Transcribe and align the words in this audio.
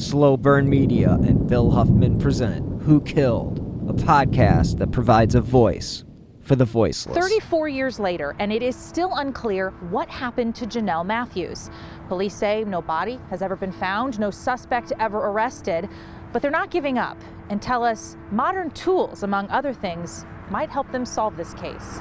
Slow 0.00 0.38
Burn 0.38 0.66
Media 0.66 1.12
and 1.12 1.46
Bill 1.46 1.70
Huffman 1.70 2.18
present 2.18 2.82
Who 2.84 3.02
Killed, 3.02 3.58
a 3.86 3.92
podcast 3.92 4.78
that 4.78 4.90
provides 4.92 5.34
a 5.34 5.42
voice 5.42 6.04
for 6.40 6.56
the 6.56 6.64
voiceless. 6.64 7.18
34 7.18 7.68
years 7.68 8.00
later, 8.00 8.34
and 8.38 8.50
it 8.50 8.62
is 8.62 8.74
still 8.74 9.14
unclear 9.16 9.72
what 9.90 10.08
happened 10.08 10.54
to 10.54 10.64
Jonelle 10.66 11.04
Matthews. 11.04 11.68
Police 12.08 12.34
say 12.34 12.64
no 12.64 12.80
body 12.80 13.20
has 13.28 13.42
ever 13.42 13.56
been 13.56 13.72
found, 13.72 14.18
no 14.18 14.30
suspect 14.30 14.90
ever 14.98 15.18
arrested, 15.18 15.86
but 16.32 16.40
they're 16.40 16.50
not 16.50 16.70
giving 16.70 16.96
up 16.96 17.20
and 17.50 17.60
tell 17.60 17.84
us 17.84 18.16
modern 18.30 18.70
tools, 18.70 19.22
among 19.22 19.50
other 19.50 19.74
things, 19.74 20.24
might 20.48 20.70
help 20.70 20.90
them 20.92 21.04
solve 21.04 21.36
this 21.36 21.52
case. 21.52 22.00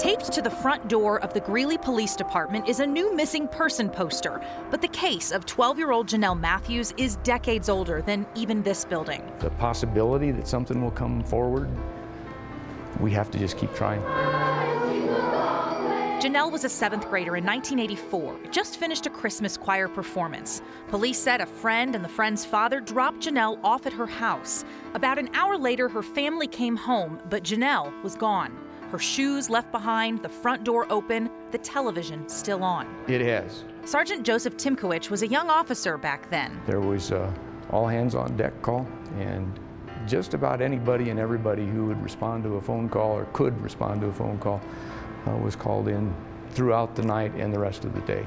Taped 0.00 0.32
to 0.32 0.40
the 0.40 0.48
front 0.48 0.88
door 0.88 1.20
of 1.20 1.34
the 1.34 1.40
Greeley 1.40 1.76
Police 1.76 2.16
Department 2.16 2.66
is 2.66 2.80
a 2.80 2.86
new 2.86 3.14
missing 3.14 3.46
person 3.46 3.90
poster, 3.90 4.40
but 4.70 4.80
the 4.80 4.88
case 4.88 5.30
of 5.30 5.44
12 5.44 5.76
year 5.76 5.90
old 5.90 6.06
Jonelle 6.06 6.40
Matthews 6.40 6.94
is 6.96 7.16
decades 7.16 7.68
older 7.68 8.00
than 8.00 8.24
even 8.34 8.62
this 8.62 8.82
building. 8.82 9.22
The 9.40 9.50
possibility 9.50 10.30
that 10.30 10.48
something 10.48 10.80
will 10.80 10.90
come 10.90 11.22
forward, 11.24 11.68
we 12.98 13.10
have 13.10 13.30
to 13.32 13.38
just 13.38 13.58
keep 13.58 13.74
trying. 13.74 14.00
Jonelle 16.22 16.50
was 16.50 16.64
a 16.64 16.70
seventh 16.70 17.06
grader 17.10 17.36
in 17.36 17.44
1984, 17.44 18.38
just 18.50 18.78
finished 18.78 19.04
a 19.04 19.10
Christmas 19.10 19.58
choir 19.58 19.86
performance. 19.86 20.62
Police 20.88 21.18
said 21.18 21.42
a 21.42 21.46
friend 21.46 21.94
and 21.94 22.02
the 22.02 22.08
friend's 22.08 22.46
father 22.46 22.80
dropped 22.80 23.20
Jonelle 23.20 23.62
off 23.62 23.84
at 23.84 23.92
her 23.92 24.06
house. 24.06 24.64
About 24.94 25.18
an 25.18 25.28
hour 25.34 25.58
later, 25.58 25.90
her 25.90 26.02
family 26.02 26.46
came 26.46 26.76
home, 26.76 27.20
but 27.28 27.42
Jonelle 27.42 27.92
was 28.02 28.14
gone 28.14 28.56
her 28.90 28.98
shoes 28.98 29.48
left 29.48 29.70
behind, 29.70 30.20
the 30.22 30.28
front 30.28 30.64
door 30.64 30.86
open, 30.90 31.30
the 31.52 31.58
television 31.58 32.28
still 32.28 32.64
on. 32.64 32.92
It 33.06 33.20
has. 33.20 33.64
Sergeant 33.84 34.24
Joseph 34.24 34.56
Timkowich 34.56 35.10
was 35.10 35.22
a 35.22 35.28
young 35.28 35.48
officer 35.48 35.96
back 35.96 36.28
then. 36.30 36.60
There 36.66 36.80
was 36.80 37.12
a 37.12 37.32
all 37.70 37.86
hands 37.86 38.16
on 38.16 38.36
deck 38.36 38.60
call, 38.62 38.86
and 39.18 39.58
just 40.06 40.34
about 40.34 40.60
anybody 40.60 41.10
and 41.10 41.20
everybody 41.20 41.64
who 41.64 41.86
would 41.86 42.02
respond 42.02 42.42
to 42.42 42.56
a 42.56 42.60
phone 42.60 42.88
call 42.88 43.12
or 43.12 43.26
could 43.26 43.60
respond 43.62 44.00
to 44.00 44.08
a 44.08 44.12
phone 44.12 44.38
call 44.38 44.60
uh, 45.28 45.36
was 45.36 45.54
called 45.54 45.86
in 45.86 46.12
throughout 46.50 46.96
the 46.96 47.02
night 47.02 47.32
and 47.36 47.52
the 47.52 47.58
rest 47.58 47.84
of 47.84 47.94
the 47.94 48.00
day. 48.00 48.24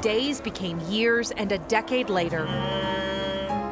Days 0.00 0.40
became 0.40 0.80
years, 0.88 1.30
and 1.32 1.52
a 1.52 1.58
decade 1.58 2.08
later, 2.08 2.46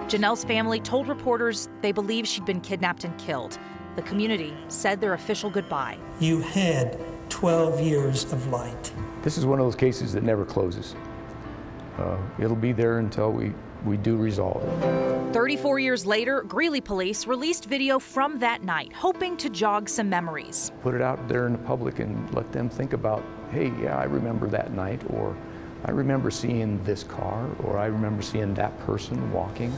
Jonelle's 0.09 0.45
family 0.45 0.79
told 0.79 1.09
reporters 1.09 1.71
they 1.81 1.91
believe 1.91 2.29
she'd 2.29 2.45
been 2.45 2.61
kidnapped 2.61 3.05
and 3.05 3.17
killed 3.19 3.59
the 3.97 4.03
community 4.03 4.55
said 4.69 5.01
their 5.01 5.15
official 5.15 5.51
goodbye. 5.51 5.99
You 6.21 6.41
had 6.41 6.99
12 7.31 7.81
years 7.81 8.25
of 8.33 8.47
light. 8.49 8.93
This 9.23 9.37
is 9.37 9.45
one 9.45 9.59
of 9.59 9.67
those 9.67 9.75
cases 9.75 10.13
that 10.13 10.23
never 10.23 10.45
closes. 10.45 10.95
Uh, 11.99 12.19
it'll 12.39 12.55
be 12.55 12.73
there 12.73 12.99
until 12.99 13.33
we, 13.33 13.53
we 13.85 13.97
do 13.97 14.17
resolve 14.17 14.63
it. 14.63 15.33
34 15.33 15.79
years 15.79 16.07
later, 16.07 16.43
Greeley 16.43 16.81
police 16.81 17.27
released 17.27 17.65
video 17.65 17.99
from 17.99 18.39
that 18.39 18.63
night, 18.63 18.93
hoping 18.93 19.37
to 19.39 19.51
jog 19.51 19.89
some 19.89 20.09
memories. 20.09 20.71
Put 20.83 20.95
it 20.95 21.03
out 21.03 21.27
there 21.27 21.47
in 21.47 21.53
the 21.53 21.59
public 21.59 21.99
and 21.99 22.33
let 22.35 22.53
them 22.53 22.69
think 22.69 22.93
about, 22.93 23.23
hey, 23.51 23.73
yeah, 23.81 23.99
I 23.99 24.05
remember 24.05 24.47
that 24.49 24.73
night, 24.73 25.01
or 25.11 25.37
I 25.85 25.91
remember 25.91 26.31
seeing 26.31 26.83
this 26.85 27.03
car, 27.03 27.49
or 27.63 27.79
I 27.79 27.87
remember 27.87 28.23
seeing 28.23 28.55
that 28.55 28.79
person 28.81 29.33
walking. 29.33 29.73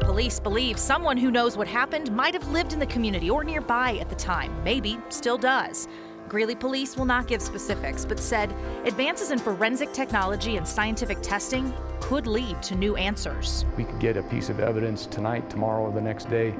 Police 0.00 0.38
believe 0.38 0.78
someone 0.78 1.16
who 1.16 1.30
knows 1.30 1.56
what 1.56 1.66
happened 1.66 2.12
might 2.12 2.34
have 2.34 2.46
lived 2.48 2.72
in 2.72 2.78
the 2.78 2.86
community 2.86 3.30
or 3.30 3.42
nearby 3.42 3.98
at 4.00 4.08
the 4.08 4.14
time, 4.14 4.52
maybe 4.62 4.98
still 5.08 5.38
does. 5.38 5.88
Greeley 6.28 6.54
police 6.54 6.96
will 6.96 7.04
not 7.04 7.26
give 7.26 7.40
specifics, 7.40 8.04
but 8.04 8.18
said 8.18 8.52
advances 8.84 9.30
in 9.30 9.38
forensic 9.38 9.92
technology 9.92 10.56
and 10.56 10.66
scientific 10.66 11.18
testing 11.22 11.72
could 12.00 12.26
lead 12.26 12.62
to 12.62 12.74
new 12.74 12.96
answers. 12.96 13.64
We 13.76 13.84
could 13.84 14.00
get 14.00 14.16
a 14.16 14.22
piece 14.22 14.48
of 14.48 14.60
evidence 14.60 15.06
tonight, 15.06 15.48
tomorrow, 15.48 15.82
or 15.82 15.92
the 15.92 16.00
next 16.00 16.28
day 16.28 16.50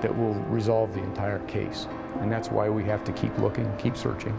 that 0.00 0.16
will 0.16 0.34
resolve 0.50 0.92
the 0.94 1.02
entire 1.02 1.38
case. 1.46 1.86
And 2.20 2.30
that's 2.32 2.50
why 2.50 2.68
we 2.68 2.84
have 2.84 3.04
to 3.04 3.12
keep 3.12 3.36
looking, 3.38 3.70
keep 3.76 3.96
searching. 3.96 4.36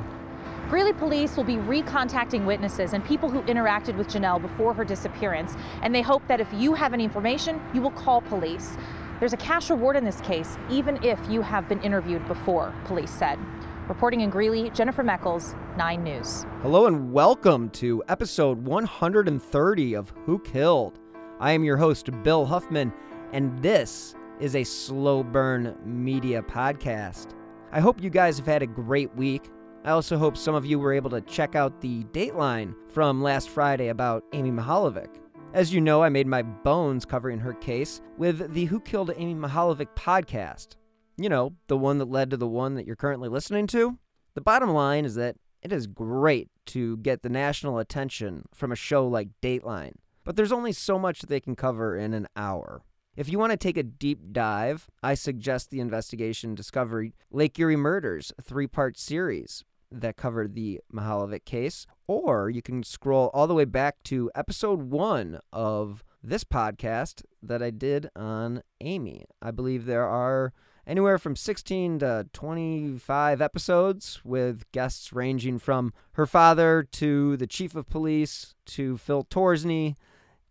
Greeley 0.70 0.92
police 0.92 1.38
will 1.38 1.46
be 1.46 1.56
recontacting 1.56 2.44
witnesses 2.44 2.92
and 2.92 3.06
people 3.06 3.30
who 3.30 3.42
interacted 3.44 3.96
with 3.96 4.10
Jonelle 4.10 4.42
before 4.42 4.74
her 4.74 4.84
disappearance, 4.84 5.56
and 5.82 5.96
they 5.96 6.02
hope 6.02 6.28
that 6.28 6.42
if 6.42 6.48
you 6.52 6.74
have 6.74 6.94
any 6.94 7.06
information, 7.06 7.62
you 7.74 7.82
will 7.82 7.92
call 7.92 8.20
police. 8.20 8.76
There's 9.22 9.32
a 9.32 9.38
cash 9.38 9.70
reward 9.70 9.96
in 9.96 10.04
this 10.04 10.20
case, 10.20 10.58
even 10.70 11.02
if 11.02 11.18
you 11.30 11.42
have 11.42 11.70
been 11.70 11.82
interviewed 11.84 12.28
before, 12.28 12.74
police 12.84 13.12
said. 13.12 13.40
Reporting 13.88 14.20
in 14.20 14.30
Greeley, 14.30 14.70
Jennifer 14.72 15.06
Meckles, 15.06 15.56
9 15.78 16.04
News. 16.04 16.46
Hello 16.62 16.86
and 16.86 17.14
welcome 17.14 17.70
to 17.70 18.04
episode 18.10 18.62
130 18.66 19.94
of 19.94 20.14
Who 20.26 20.38
Killed. 20.40 21.00
I 21.40 21.54
am 21.54 21.64
your 21.64 21.78
host, 21.78 22.10
Bill 22.24 22.46
Huffman, 22.46 22.92
and 23.32 23.58
this 23.64 24.16
is 24.42 24.54
a 24.54 24.66
slow 24.66 25.24
burn 25.24 25.78
media 25.86 26.42
podcast. 26.42 27.28
I 27.72 27.80
hope 27.80 28.04
you 28.04 28.10
guys 28.10 28.36
have 28.38 28.48
had 28.48 28.64
a 28.64 28.68
great 28.68 29.16
week. 29.16 29.50
I 29.88 29.92
also 29.92 30.18
hope 30.18 30.36
some 30.36 30.54
of 30.54 30.66
you 30.66 30.80
were 30.80 30.92
able 30.92 31.10
to 31.12 31.22
check 31.22 31.56
out 31.56 31.80
the 31.80 32.04
Dateline 32.12 32.76
from 32.90 33.24
last 33.24 33.48
Friday 33.48 33.88
about 33.88 34.26
Amy 34.34 34.52
Mihaljevic. 34.52 35.08
As 35.54 35.74
you 35.74 35.80
know, 35.80 36.04
I 36.04 36.10
made 36.10 36.28
my 36.28 36.42
bones 36.42 37.06
covering 37.06 37.40
her 37.40 37.54
case 37.54 38.02
with 38.18 38.54
the 38.54 38.66
Who 38.66 38.82
Killed 38.82 39.14
Amy 39.16 39.34
Mihaljevic 39.34 39.88
podcast. 39.96 40.76
You 41.16 41.30
know, 41.30 41.54
the 41.68 41.78
one 41.78 42.00
that 42.00 42.10
led 42.10 42.32
to 42.32 42.36
the 42.36 42.46
one 42.46 42.76
that 42.76 42.86
you're 42.86 42.98
currently 42.98 43.30
listening 43.30 43.66
to. 43.68 43.98
The 44.34 44.42
bottom 44.42 44.72
line 44.72 45.06
is 45.06 45.16
that 45.16 45.38
it 45.62 45.72
is 45.72 45.88
great 45.88 46.50
to 46.66 46.98
get 46.98 47.22
the 47.22 47.30
national 47.30 47.80
attention 47.80 48.44
from 48.54 48.74
a 48.74 48.76
show 48.76 49.08
like 49.08 49.30
Dateline, 49.42 49.94
but 50.26 50.36
there's 50.36 50.52
only 50.52 50.74
so 50.74 51.00
much 51.00 51.22
that 51.22 51.30
they 51.30 51.40
can 51.40 51.56
cover 51.56 51.96
in 51.96 52.14
an 52.14 52.28
hour. 52.36 52.84
If 53.16 53.30
you 53.30 53.40
want 53.40 53.52
to 53.52 53.58
take 53.58 53.78
a 53.78 53.84
deep 53.84 54.34
dive, 54.34 54.90
I 55.02 55.14
suggest 55.14 55.72
the 55.72 55.80
investigation 55.80 56.56
Discovery 56.56 57.16
Lake 57.32 57.58
Erie 57.58 57.78
Murders, 57.78 58.34
three 58.44 58.68
part 58.68 58.98
series 58.98 59.64
that 59.92 60.18
covered 60.18 60.54
the 60.54 60.82
Mihaljevic 60.94 61.46
case, 61.46 61.86
or 62.08 62.50
you 62.50 62.62
can 62.62 62.84
scroll 62.84 63.30
all 63.34 63.48
the 63.48 63.54
way 63.54 63.66
back 63.66 64.04
to 64.04 64.32
episode 64.36 64.84
one 64.84 65.40
of 65.54 66.04
this 66.24 66.44
podcast 66.44 67.24
that 67.42 67.62
I 67.62 67.70
did 67.70 68.10
on 68.16 68.64
Amy. 68.82 69.26
I 69.42 69.52
believe 69.52 69.86
there 69.86 70.08
are 70.08 70.54
anywhere 70.86 71.18
from 71.18 71.36
16 71.36 72.00
to 72.00 72.28
25 72.34 73.42
episodes 73.42 74.22
with 74.24 74.70
guests 74.72 75.14
ranging 75.14 75.60
from 75.60 75.94
her 76.14 76.26
father 76.26 76.88
to 76.94 77.38
the 77.38 77.48
chief 77.48 77.76
of 77.76 77.90
police 77.90 78.56
to 78.66 78.98
Phil 78.98 79.24
Torsney 79.24 79.96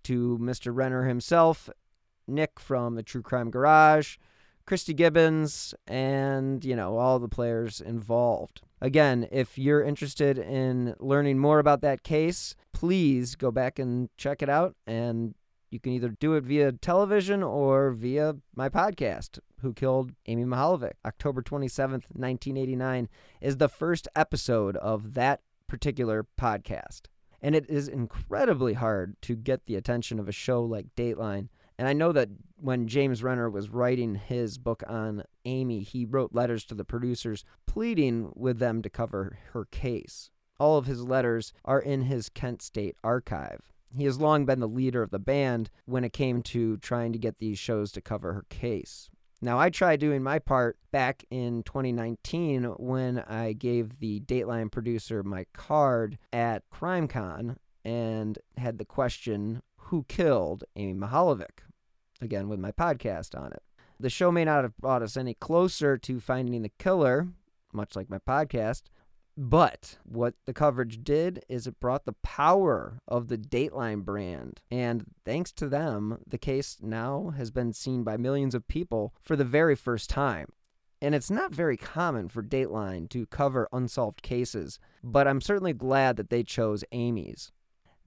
to 0.05 0.39
Mr. 0.41 0.75
Renner 0.75 1.05
himself, 1.05 1.69
Nick 2.29 2.61
from 2.61 2.95
the 2.95 3.03
True 3.03 3.23
Crime 3.23 3.51
Garage, 3.51 4.17
Christy 4.67 4.95
Gibbons, 4.95 5.75
and, 5.87 6.65
you 6.65 6.77
know, 6.77 6.97
all 6.99 7.19
the 7.19 7.29
players 7.29 7.81
involved. 7.81 8.63
Again, 8.81 9.27
if 9.33 9.57
you're 9.57 9.83
interested 9.83 10.39
in 10.39 10.95
learning 10.99 11.39
more 11.39 11.59
about 11.59 11.81
that 11.81 12.03
case, 12.03 12.55
please 12.73 13.35
go 13.35 13.51
back 13.51 13.79
and 13.79 14.11
check 14.17 14.43
it 14.43 14.49
out. 14.49 14.77
And 14.87 15.35
you 15.71 15.81
can 15.81 15.93
either 15.93 16.11
do 16.11 16.35
it 16.35 16.45
via 16.45 16.73
television 16.73 17.43
or 17.43 17.91
via 17.91 18.37
my 18.55 18.69
podcast, 18.69 19.39
Who 19.61 19.73
Killed 19.73 20.13
Amy 20.27 20.45
Mihaljevic. 20.45 20.93
October 21.05 21.43
27th, 21.43 22.05
1989 22.13 23.09
is 23.41 23.57
the 23.57 23.69
first 23.69 24.09
episode 24.15 24.77
of 24.77 25.15
that 25.15 25.41
particular 25.67 26.27
podcast. 26.39 27.03
And 27.43 27.55
it 27.55 27.69
is 27.69 27.89
incredibly 27.89 28.75
hard 28.75 29.17
to 29.23 29.37
get 29.37 29.67
the 29.67 29.77
attention 29.77 30.19
of 30.19 30.29
a 30.29 30.33
show 30.33 30.63
like 30.63 30.95
Dateline 30.97 31.49
and 31.79 31.87
I 31.87 31.93
know 31.93 32.13
that 32.13 32.29
when 32.57 32.89
James 32.89 33.23
Renner 33.23 33.51
was 33.51 33.69
writing 33.69 34.15
his 34.15 34.59
book 34.59 34.83
on 34.89 35.25
Amy, 35.45 35.81
he 35.81 36.05
wrote 36.05 36.35
letters 36.35 36.65
to 36.67 36.75
the 36.75 36.85
producers 36.85 37.45
pleading 37.67 38.33
with 38.35 38.59
them 38.59 38.83
to 38.83 38.91
cover 38.91 39.39
her 39.53 39.67
case. 39.67 40.31
All 40.59 40.79
of 40.79 40.87
his 40.87 41.03
letters 41.03 41.53
are 41.65 41.81
in 41.81 42.03
his 42.03 42.31
Kent 42.31 42.63
State 42.63 42.97
archive. 43.05 43.61
He 43.95 44.05
has 44.05 44.19
long 44.19 44.47
been 44.47 44.61
the 44.61 44.69
leader 44.69 45.03
of 45.03 45.11
the 45.11 45.19
band 45.19 45.71
when 45.85 46.03
it 46.03 46.13
came 46.13 46.43
to 46.45 46.79
trying 46.79 47.13
to 47.13 47.19
get 47.19 47.39
these 47.39 47.59
shows 47.59 47.93
to 47.93 48.01
cover 48.01 48.33
her 48.33 48.45
case. 48.49 49.11
Now, 49.43 49.59
I 49.59 49.69
tried 49.69 50.01
doing 50.01 50.23
my 50.23 50.39
part 50.39 50.79
back 50.91 51.25
in 51.31 51.63
2019 51.63 52.65
when 52.79 53.19
I 53.19 53.53
gave 53.53 53.99
the 53.99 54.21
Dateline 54.21 54.73
producer 54.73 55.23
my 55.23 55.45
card 55.53 56.19
at 56.33 56.63
CrimeCon 56.73 57.57
and 57.85 58.39
had 58.57 58.79
the 58.79 58.87
question 58.87 59.63
who 59.87 60.05
Killed 60.09 60.65
Amy 60.75 60.95
Mihaljevic, 60.95 61.61
again 62.21 62.49
with 62.49 62.59
my 62.59 62.73
podcast 62.73 63.39
on 63.39 63.53
it. 63.53 63.63
The 64.01 64.11
show 64.11 64.33
may 64.33 64.45
not 64.45 64.65
have 64.65 64.77
brought 64.77 65.03
us 65.03 65.17
any 65.17 65.35
closer 65.35 65.97
to 65.97 66.21
finding 66.21 66.63
the 66.63 66.73
killer, 66.79 67.29
much 67.73 67.95
like 67.95 68.11
my 68.11 68.19
podcast, 68.19 68.83
but 69.37 69.99
what 70.05 70.35
the 70.45 70.53
coverage 70.53 71.05
did 71.05 71.45
is 71.49 71.67
it 71.67 71.79
brought 71.79 72.05
the 72.05 72.15
power 72.23 73.01
of 73.07 73.29
the 73.29 73.39
Dateline 73.39 74.05
brand. 74.05 74.61
And 74.71 75.05
thanks 75.25 75.53
to 75.53 75.69
them, 75.69 76.19
the 76.27 76.39
case 76.39 76.79
now 76.81 77.35
has 77.37 77.51
been 77.51 77.73
seen 77.73 78.03
by 78.03 78.17
millions 78.17 78.55
of 78.55 78.67
people 78.67 79.15
for 79.21 79.37
the 79.37 79.45
very 79.45 79.77
first 79.77 80.11
time. 80.11 80.49
And 81.03 81.15
it's 81.15 81.31
not 81.31 81.55
very 81.55 81.77
common 81.77 82.29
for 82.29 82.43
Dateline 82.43 83.09
to 83.11 83.27
cover 83.27 83.69
unsolved 83.73 84.23
cases, 84.23 84.81
but 85.05 85.29
I'm 85.29 85.43
certainly 85.43 85.75
glad 85.75 86.17
that 86.17 86.31
they 86.31 86.43
chose 86.43 86.83
Amy's. 86.91 87.53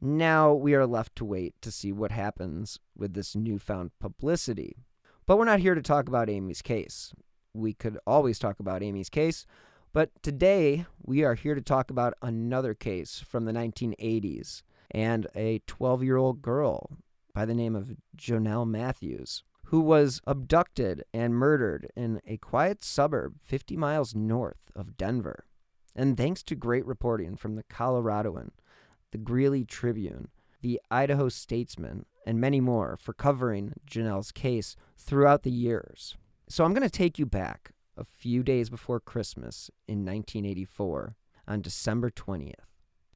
Now 0.01 0.53
we 0.53 0.75
are 0.75 0.85
left 0.85 1.15
to 1.17 1.25
wait 1.25 1.55
to 1.61 1.71
see 1.71 1.91
what 1.91 2.11
happens 2.11 2.79
with 2.95 3.13
this 3.13 3.35
newfound 3.35 3.91
publicity. 3.99 4.77
But 5.25 5.37
we're 5.37 5.45
not 5.45 5.59
here 5.59 5.75
to 5.75 5.81
talk 5.81 6.07
about 6.07 6.29
Amy's 6.29 6.61
case. 6.61 7.13
We 7.53 7.73
could 7.73 7.99
always 8.07 8.39
talk 8.39 8.61
about 8.61 8.81
Amy's 8.81 9.09
case, 9.09 9.45
but 9.91 10.11
today 10.23 10.85
we 11.03 11.23
are 11.23 11.35
here 11.35 11.53
to 11.53 11.61
talk 11.61 11.91
about 11.91 12.13
another 12.21 12.73
case 12.73 13.19
from 13.19 13.43
the 13.43 13.51
1980s 13.51 14.61
and 14.91 15.27
a 15.35 15.59
12 15.67 16.03
year 16.03 16.15
old 16.15 16.41
girl 16.41 16.97
by 17.33 17.43
the 17.43 17.53
name 17.53 17.75
of 17.75 17.97
Jonelle 18.15 18.67
Matthews, 18.67 19.43
who 19.65 19.81
was 19.81 20.21
abducted 20.25 21.03
and 21.13 21.35
murdered 21.35 21.91
in 21.95 22.21
a 22.25 22.37
quiet 22.37 22.83
suburb 22.83 23.35
50 23.41 23.75
miles 23.75 24.15
north 24.15 24.71
of 24.75 24.97
Denver. 24.97 25.45
And 25.95 26.15
thanks 26.15 26.41
to 26.43 26.55
great 26.55 26.85
reporting 26.85 27.35
from 27.35 27.55
the 27.55 27.63
Coloradoan, 27.63 28.51
the 29.11 29.17
Greeley 29.17 29.63
Tribune, 29.63 30.29
the 30.61 30.79
Idaho 30.91 31.29
Statesman, 31.29 32.05
and 32.25 32.39
many 32.39 32.59
more 32.59 32.97
for 32.97 33.13
covering 33.13 33.73
Jonelle's 33.89 34.31
case 34.31 34.75
throughout 34.97 35.43
the 35.43 35.51
years. 35.51 36.17
So 36.47 36.63
I'm 36.63 36.73
going 36.73 36.87
to 36.87 36.89
take 36.89 37.17
you 37.17 37.25
back 37.25 37.71
a 37.97 38.03
few 38.03 38.43
days 38.43 38.69
before 38.69 38.99
Christmas 38.99 39.69
in 39.87 40.05
1984 40.05 41.15
on 41.47 41.61
December 41.61 42.09
20th. 42.09 42.53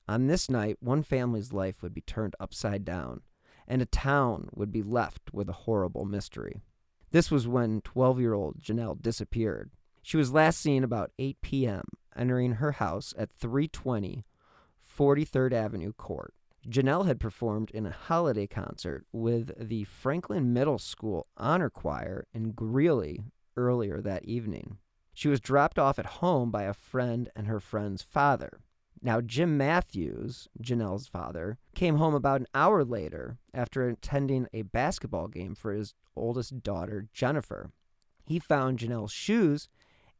On 0.07 0.28
this 0.28 0.50
night, 0.50 0.78
one 0.81 1.04
family's 1.04 1.54
life 1.54 1.81
would 1.81 1.94
be 1.94 2.01
turned 2.01 2.36
upside 2.40 2.84
down, 2.84 3.22
and 3.68 3.81
a 3.81 3.86
town 3.86 4.50
would 4.54 4.72
be 4.72 4.84
left 4.84 5.34
with 5.34 5.48
a 5.48 5.54
horrible 5.54 6.06
mystery. 6.06 6.62
This 7.12 7.31
was 7.31 7.48
when 7.48 7.81
12 7.81 8.19
year 8.19 8.34
old 8.34 8.60
Jonelle 8.60 9.01
disappeared. 9.01 9.72
She 10.01 10.18
was 10.18 10.34
last 10.34 10.60
seen 10.60 10.84
about 10.84 11.12
8 11.18 11.38
p.m., 11.42 11.84
entering 12.16 12.54
her 12.54 12.74
house 12.74 13.13
at 13.18 13.31
320 13.31 14.25
43rd 14.98 15.54
Avenue 15.54 15.94
Court. 15.94 16.34
Jonelle 16.68 17.06
had 17.06 17.19
performed 17.19 17.72
in 17.72 17.86
a 17.86 17.92
holiday 17.92 18.48
concert 18.48 19.06
with 19.12 19.51
the 19.60 19.84
Franklin 19.84 20.54
Middle 20.54 20.78
School 20.78 21.28
Honor 21.36 21.69
Choir 21.69 22.25
in 22.34 22.51
Greeley 22.51 23.25
earlier 23.57 24.01
that 24.01 24.24
evening. 24.25 24.78
She 25.13 25.28
was 25.28 25.42
dropped 25.42 25.78
off 25.78 26.00
at 26.00 26.06
home 26.06 26.51
by 26.51 26.63
a 26.63 26.74
friend 26.74 27.30
and 27.36 27.48
her 27.48 27.60
friend's 27.60 28.01
father. 28.01 28.60
Now, 29.01 29.19
Jim 29.19 29.57
Matthews, 29.57 30.48
Jonelle's 30.62 31.07
father, 31.07 31.57
came 31.75 31.98
home 31.98 32.16
about 32.16 32.40
an 32.40 32.48
hour 32.56 32.86
later 32.86 33.38
after 33.54 33.88
attending 33.88 34.48
a 34.54 34.62
basketball 34.62 35.28
game 35.28 35.56
for 35.56 35.74
his 35.74 35.94
oldest 36.16 36.63
daughter, 36.63 37.07
Jennifer. 37.12 37.72
He 38.25 38.40
found 38.40 38.80
Jonelle's 38.80 39.12
shoes 39.12 39.68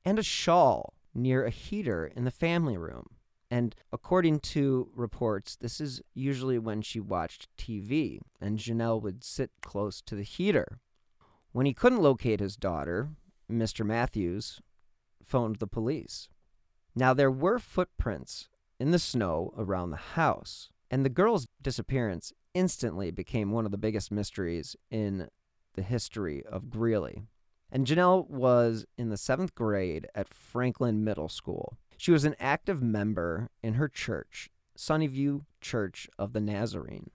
and 0.04 0.20
a 0.20 0.24
shawl 0.24 0.96
near 1.16 1.46
a 1.46 1.50
heater 1.50 2.06
in 2.06 2.25
the 2.25 2.31
family 2.31 2.78
room. 2.78 3.12
And 3.54 3.76
according 3.92 4.40
to 4.40 4.90
reports, 4.96 5.56
this 5.56 5.80
is 5.80 6.02
usually 6.16 6.58
when 6.58 6.82
she 6.82 7.00
watched 7.00 7.56
TV, 7.56 8.20
and 8.42 8.58
Jonelle 8.58 9.00
would 9.04 9.24
sit 9.24 9.52
close 9.62 10.02
to 10.02 10.16
the 10.16 10.24
heater. 10.24 10.80
When 11.52 11.68
he 11.68 11.74
couldn't 11.76 12.02
locate 12.02 12.40
his 12.40 12.56
daughter, 12.56 13.10
Mr. 13.48 13.86
Matthews 13.86 14.60
phoned 15.24 15.58
the 15.58 15.68
police. 15.68 16.30
Now, 16.96 17.14
there 17.14 17.30
were 17.30 17.60
footprints 17.60 18.50
in 18.80 18.90
the 18.90 18.98
snow 18.98 19.54
around 19.56 19.92
the 19.92 19.98
house, 19.98 20.72
and 20.90 21.06
the 21.06 21.10
girl's 21.10 21.48
disappearance 21.62 22.34
instantly 22.56 23.12
became 23.12 23.52
one 23.52 23.66
of 23.66 23.72
the 23.72 23.78
biggest 23.78 24.12
mysteries 24.12 24.76
in 24.90 25.28
the 25.76 25.84
history 25.84 26.44
of 26.44 26.72
Greeley. 26.72 27.28
And 27.72 27.86
Jonelle 27.86 28.28
was 28.28 28.88
in 28.98 29.10
the 29.10 29.18
seventh 29.18 29.54
grade 29.54 30.08
at 30.16 30.34
Franklin 30.34 31.04
Middle 31.04 31.30
School. 31.30 31.78
She 31.98 32.12
was 32.12 32.25
an 32.25 32.36
active 32.40 32.81
member 32.81 33.50
in 33.62 33.75
her 33.75 33.88
church, 33.88 34.50
Sunnyview 34.78 35.42
Church 35.62 36.10
of 36.18 36.34
the 36.34 36.42
Nazarene. 36.42 37.12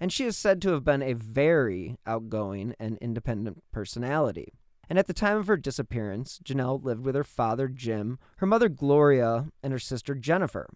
And 0.00 0.12
she 0.12 0.24
is 0.24 0.36
said 0.36 0.60
to 0.62 0.70
have 0.72 0.84
been 0.84 1.02
a 1.02 1.12
very 1.12 1.96
outgoing 2.06 2.74
and 2.80 2.98
independent 2.98 3.62
personality. 3.72 4.52
And 4.88 4.98
at 4.98 5.06
the 5.06 5.14
time 5.14 5.38
of 5.38 5.46
her 5.46 5.56
disappearance, 5.56 6.40
Jonelle 6.44 6.82
lived 6.82 7.04
with 7.04 7.14
her 7.14 7.24
father, 7.24 7.68
Jim, 7.68 8.18
her 8.38 8.46
mother, 8.46 8.68
Gloria, 8.68 9.48
and 9.62 9.72
her 9.72 9.78
sister, 9.78 10.14
Jennifer. 10.14 10.68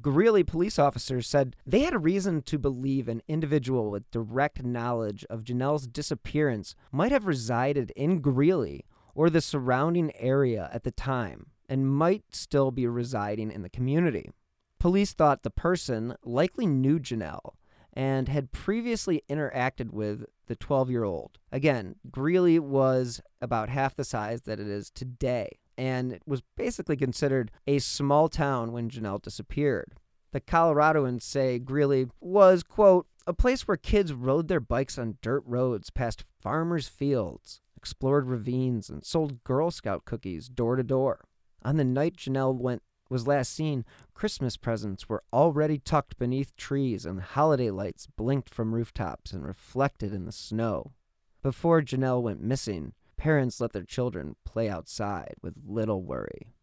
Greeley 0.00 0.42
police 0.42 0.78
officers 0.78 1.28
said 1.28 1.54
they 1.64 1.80
had 1.80 1.94
a 1.94 1.98
reason 1.98 2.42
to 2.42 2.58
believe 2.58 3.08
an 3.08 3.22
individual 3.28 3.90
with 3.90 4.10
direct 4.10 4.64
knowledge 4.64 5.24
of 5.30 5.44
Jonelle's 5.44 5.86
disappearance 5.86 6.74
might 6.90 7.12
have 7.12 7.26
resided 7.26 7.92
in 7.94 8.20
Greeley 8.20 8.84
or 9.14 9.30
the 9.30 9.40
surrounding 9.40 10.10
area 10.16 10.68
at 10.72 10.82
the 10.82 10.90
time 10.90 11.46
and 11.72 11.90
might 11.90 12.22
still 12.34 12.70
be 12.70 12.86
residing 12.86 13.50
in 13.50 13.62
the 13.62 13.70
community. 13.70 14.30
Police 14.78 15.14
thought 15.14 15.42
the 15.42 15.48
person 15.48 16.14
likely 16.22 16.66
knew 16.66 16.98
Jonelle 16.98 17.54
and 17.94 18.28
had 18.28 18.52
previously 18.52 19.22
interacted 19.30 19.90
with 19.90 20.26
the 20.48 20.54
12 20.54 20.90
year 20.90 21.04
old. 21.04 21.38
Again, 21.50 21.94
Greeley 22.10 22.58
was 22.58 23.22
about 23.40 23.70
half 23.70 23.96
the 23.96 24.04
size 24.04 24.42
that 24.42 24.60
it 24.60 24.66
is 24.68 24.90
today, 24.90 25.48
and 25.78 26.12
it 26.12 26.20
was 26.26 26.42
basically 26.58 26.94
considered 26.94 27.50
a 27.66 27.78
small 27.78 28.28
town 28.28 28.72
when 28.72 28.90
Jonelle 28.90 29.22
disappeared. 29.22 29.94
The 30.32 30.42
Coloradoans 30.42 31.22
say 31.22 31.58
Greeley 31.58 32.08
was, 32.20 32.62
quote, 32.62 33.06
a 33.26 33.32
place 33.32 33.66
where 33.66 33.78
kids 33.78 34.12
rode 34.12 34.48
their 34.48 34.60
bikes 34.60 34.98
on 34.98 35.16
dirt 35.22 35.42
roads 35.46 35.88
past 35.88 36.26
farmers' 36.38 36.88
fields, 36.88 37.62
explored 37.74 38.26
ravines, 38.26 38.90
and 38.90 39.02
sold 39.02 39.42
Girl 39.42 39.70
Scout 39.70 40.04
cookies 40.04 40.50
door 40.50 40.76
to 40.76 40.82
door. 40.82 41.24
On 41.64 41.76
the 41.76 41.84
night 41.84 42.16
Jonelle 42.16 42.56
went 42.56 42.82
was 43.08 43.26
last 43.26 43.52
seen, 43.52 43.84
Christmas 44.14 44.56
presents 44.56 45.08
were 45.08 45.22
already 45.32 45.78
tucked 45.78 46.18
beneath 46.18 46.56
trees 46.56 47.04
and 47.04 47.20
holiday 47.20 47.70
lights 47.70 48.06
blinked 48.06 48.48
from 48.48 48.74
rooftops 48.74 49.32
and 49.32 49.44
reflected 49.44 50.14
in 50.14 50.24
the 50.24 50.32
snow. 50.32 50.92
Before 51.42 51.82
Jonelle 51.82 52.22
went 52.22 52.40
missing, 52.40 52.94
parents 53.18 53.60
let 53.60 53.72
their 53.72 53.84
children 53.84 54.36
play 54.44 54.70
outside 54.70 55.34
with 55.42 55.54
little 55.66 56.02
worry. 56.02 56.54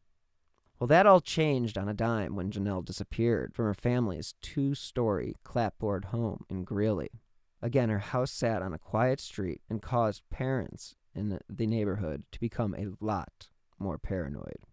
Well, 0.80 0.88
that 0.88 1.06
all 1.06 1.22
changed 1.22 1.78
on 1.78 1.88
a 1.88 1.94
dime 1.94 2.36
when 2.36 2.52
Jonelle 2.52 2.84
disappeared 2.84 3.54
from 3.54 3.66
her 3.66 3.74
family's 3.74 4.34
two 4.42 4.74
story 4.74 5.36
clapboard 5.44 6.06
home 6.06 6.46
in 6.50 6.64
Greeley. 6.64 7.12
Again, 7.62 7.90
her 7.90 8.00
house 8.00 8.32
sat 8.32 8.62
on 8.62 8.74
a 8.74 8.80
quiet 8.80 9.20
street 9.20 9.62
and 9.70 9.82
caused 9.82 10.30
parents 10.30 10.96
in 11.14 11.40
the 11.50 11.68
neighborhood 11.68 12.24
to 12.32 12.40
become 12.40 12.74
a 12.74 12.88
lot 13.00 13.50
more 13.78 13.98
paranoid. 13.98 14.66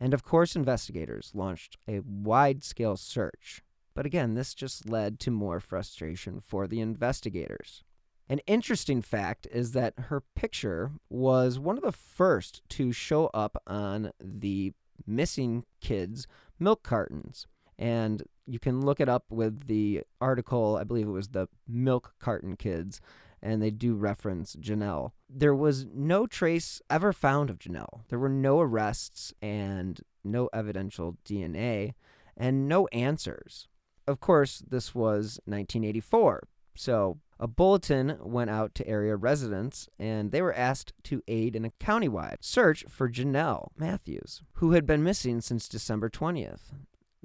And 0.00 0.14
of 0.14 0.24
course, 0.24 0.56
investigators 0.56 1.32
launched 1.34 1.76
a 1.86 2.00
wide 2.00 2.64
scale 2.64 2.96
search. 2.96 3.62
But 3.94 4.06
again, 4.06 4.34
this 4.34 4.54
just 4.54 4.88
led 4.88 5.20
to 5.20 5.30
more 5.30 5.60
frustration 5.60 6.40
for 6.40 6.66
the 6.66 6.80
investigators. 6.80 7.84
An 8.28 8.38
interesting 8.46 9.02
fact 9.02 9.46
is 9.52 9.72
that 9.72 9.94
her 9.98 10.22
picture 10.34 10.92
was 11.10 11.58
one 11.58 11.76
of 11.76 11.82
the 11.82 11.92
first 11.92 12.62
to 12.70 12.92
show 12.92 13.26
up 13.34 13.60
on 13.66 14.12
the 14.22 14.72
missing 15.06 15.64
kids' 15.80 16.26
milk 16.58 16.82
cartons. 16.82 17.46
And 17.78 18.22
you 18.46 18.58
can 18.58 18.82
look 18.82 19.00
it 19.00 19.08
up 19.08 19.24
with 19.30 19.66
the 19.66 20.02
article, 20.20 20.76
I 20.76 20.84
believe 20.84 21.08
it 21.08 21.12
was 21.12 21.28
the 21.28 21.48
Milk 21.66 22.14
Carton 22.20 22.56
Kids, 22.56 23.00
and 23.42 23.62
they 23.62 23.70
do 23.70 23.94
reference 23.94 24.56
Jonelle. 24.56 25.12
There 25.28 25.54
was 25.54 25.86
no 25.86 26.26
trace 26.26 26.80
ever 26.90 27.12
found 27.12 27.50
of 27.50 27.58
Jonelle. 27.58 28.02
There 28.08 28.18
were 28.18 28.28
no 28.28 28.60
arrests 28.60 29.32
and 29.40 30.00
no 30.24 30.48
evidential 30.52 31.16
DNA 31.24 31.94
and 32.36 32.68
no 32.68 32.86
answers. 32.88 33.68
Of 34.06 34.20
course, 34.20 34.62
this 34.66 34.94
was 34.94 35.40
1984, 35.44 36.48
so 36.74 37.18
a 37.38 37.46
bulletin 37.46 38.18
went 38.20 38.50
out 38.50 38.74
to 38.74 38.86
area 38.86 39.16
residents 39.16 39.88
and 39.98 40.30
they 40.30 40.42
were 40.42 40.54
asked 40.54 40.92
to 41.04 41.22
aid 41.26 41.56
in 41.56 41.64
a 41.64 41.72
countywide 41.80 42.38
search 42.40 42.84
for 42.88 43.08
Jonelle 43.08 43.68
Matthews, 43.78 44.42
who 44.54 44.72
had 44.72 44.84
been 44.86 45.02
missing 45.02 45.40
since 45.40 45.68
December 45.68 46.10
20th. 46.10 46.72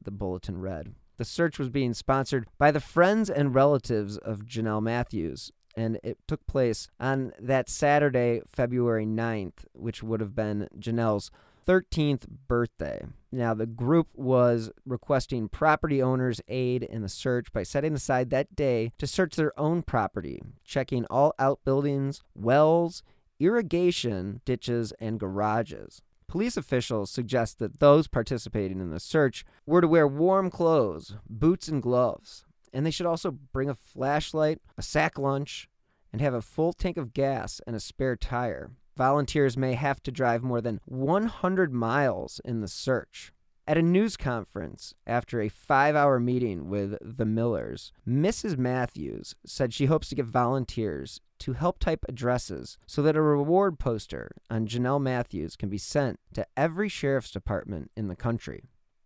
The 0.02 0.12
bulletin 0.12 0.62
read. 0.62 0.94
The 1.18 1.26
search 1.26 1.58
was 1.58 1.70
being 1.70 1.94
sponsored 1.94 2.48
by 2.58 2.72
the 2.72 2.80
friends 2.80 3.30
and 3.30 3.56
relatives 3.56 4.18
of 4.18 4.46
Jonelle 4.46 4.84
Matthews, 4.84 5.52
and 5.76 6.00
it 6.04 6.18
took 6.28 6.46
place 6.48 6.88
on 7.00 7.34
that 7.40 7.70
Saturday, 7.70 8.42
February 8.48 9.06
9th, 9.06 9.66
which 9.74 10.02
would 10.02 10.20
have 10.20 10.36
been 10.36 10.68
Jonelle's 10.80 11.32
13th 11.68 12.28
birthday. 12.48 13.06
Now, 13.32 13.54
the 13.54 13.66
group 13.66 14.08
was 14.14 14.72
requesting 14.86 15.50
property 15.50 16.02
owners' 16.02 16.42
aid 16.48 16.84
in 16.84 17.02
the 17.02 17.10
search 17.10 17.52
by 17.52 17.64
setting 17.64 17.94
aside 17.94 18.30
that 18.30 18.56
day 18.56 18.92
to 18.98 19.08
search 19.08 19.36
their 19.36 19.58
own 19.60 19.82
property, 19.82 20.42
checking 20.64 21.06
all 21.06 21.34
outbuildings, 21.40 22.22
wells, 22.36 23.04
irrigation 23.40 24.42
ditches, 24.46 24.94
and 25.00 25.20
garages. 25.20 26.02
Police 26.28 26.58
officials 26.58 27.12
suggest 27.12 27.60
that 27.60 27.80
those 27.80 28.08
participating 28.08 28.80
in 28.80 28.92
the 28.92 29.00
search 29.00 29.46
were 29.66 29.82
to 29.82 29.88
wear 29.88 30.08
warm 30.08 30.50
clothes, 30.50 31.16
boots, 31.30 31.68
and 31.68 31.82
gloves 31.82 32.46
and 32.76 32.86
they 32.86 32.92
should 32.92 33.06
also 33.06 33.32
bring 33.32 33.70
a 33.70 33.76
flashlight, 33.76 34.60
a 34.78 34.82
sack 34.82 35.18
lunch, 35.18 35.70
and 36.12 36.22
have 36.22 36.34
a 36.34 36.42
full 36.42 36.74
tank 36.74 36.98
of 36.98 37.14
gas 37.14 37.62
and 37.66 37.76
a 37.76 37.80
spare 37.80 38.18
tire. 38.18 38.72
Volunteers 38.98 39.58
may 39.58 39.74
have 39.74 40.04
to 40.04 40.12
drive 40.12 40.44
more 40.44 40.62
than 40.62 40.82
100 40.86 41.74
miles 41.74 42.42
in 42.44 42.62
the 42.62 42.68
search. 42.68 43.32
At 43.68 43.78
a 43.78 43.82
news 43.82 44.16
conference 44.16 44.94
after 45.08 45.42
a 45.42 45.50
five 45.50 45.96
hour 45.96 46.20
meeting 46.20 46.70
with 46.70 46.98
the 47.02 47.26
Millers, 47.26 47.92
Mrs. 48.08 48.58
Matthews 48.58 49.36
said 49.46 49.74
she 49.74 49.88
hopes 49.88 50.10
to 50.10 50.16
get 50.16 50.26
volunteers 50.26 51.20
to 51.40 51.54
help 51.54 51.80
type 51.80 52.06
addresses 52.08 52.78
so 52.86 53.02
that 53.02 53.16
a 53.16 53.22
reward 53.22 53.80
poster 53.80 54.32
on 54.50 54.68
Jonelle 54.68 55.02
Matthews 55.02 55.56
can 55.56 55.70
be 55.70 55.78
sent 55.78 56.20
to 56.34 56.46
every 56.56 56.90
sheriff's 56.90 57.32
department 57.32 57.90
in 57.98 58.08
the 58.08 58.16
country. 58.16 58.66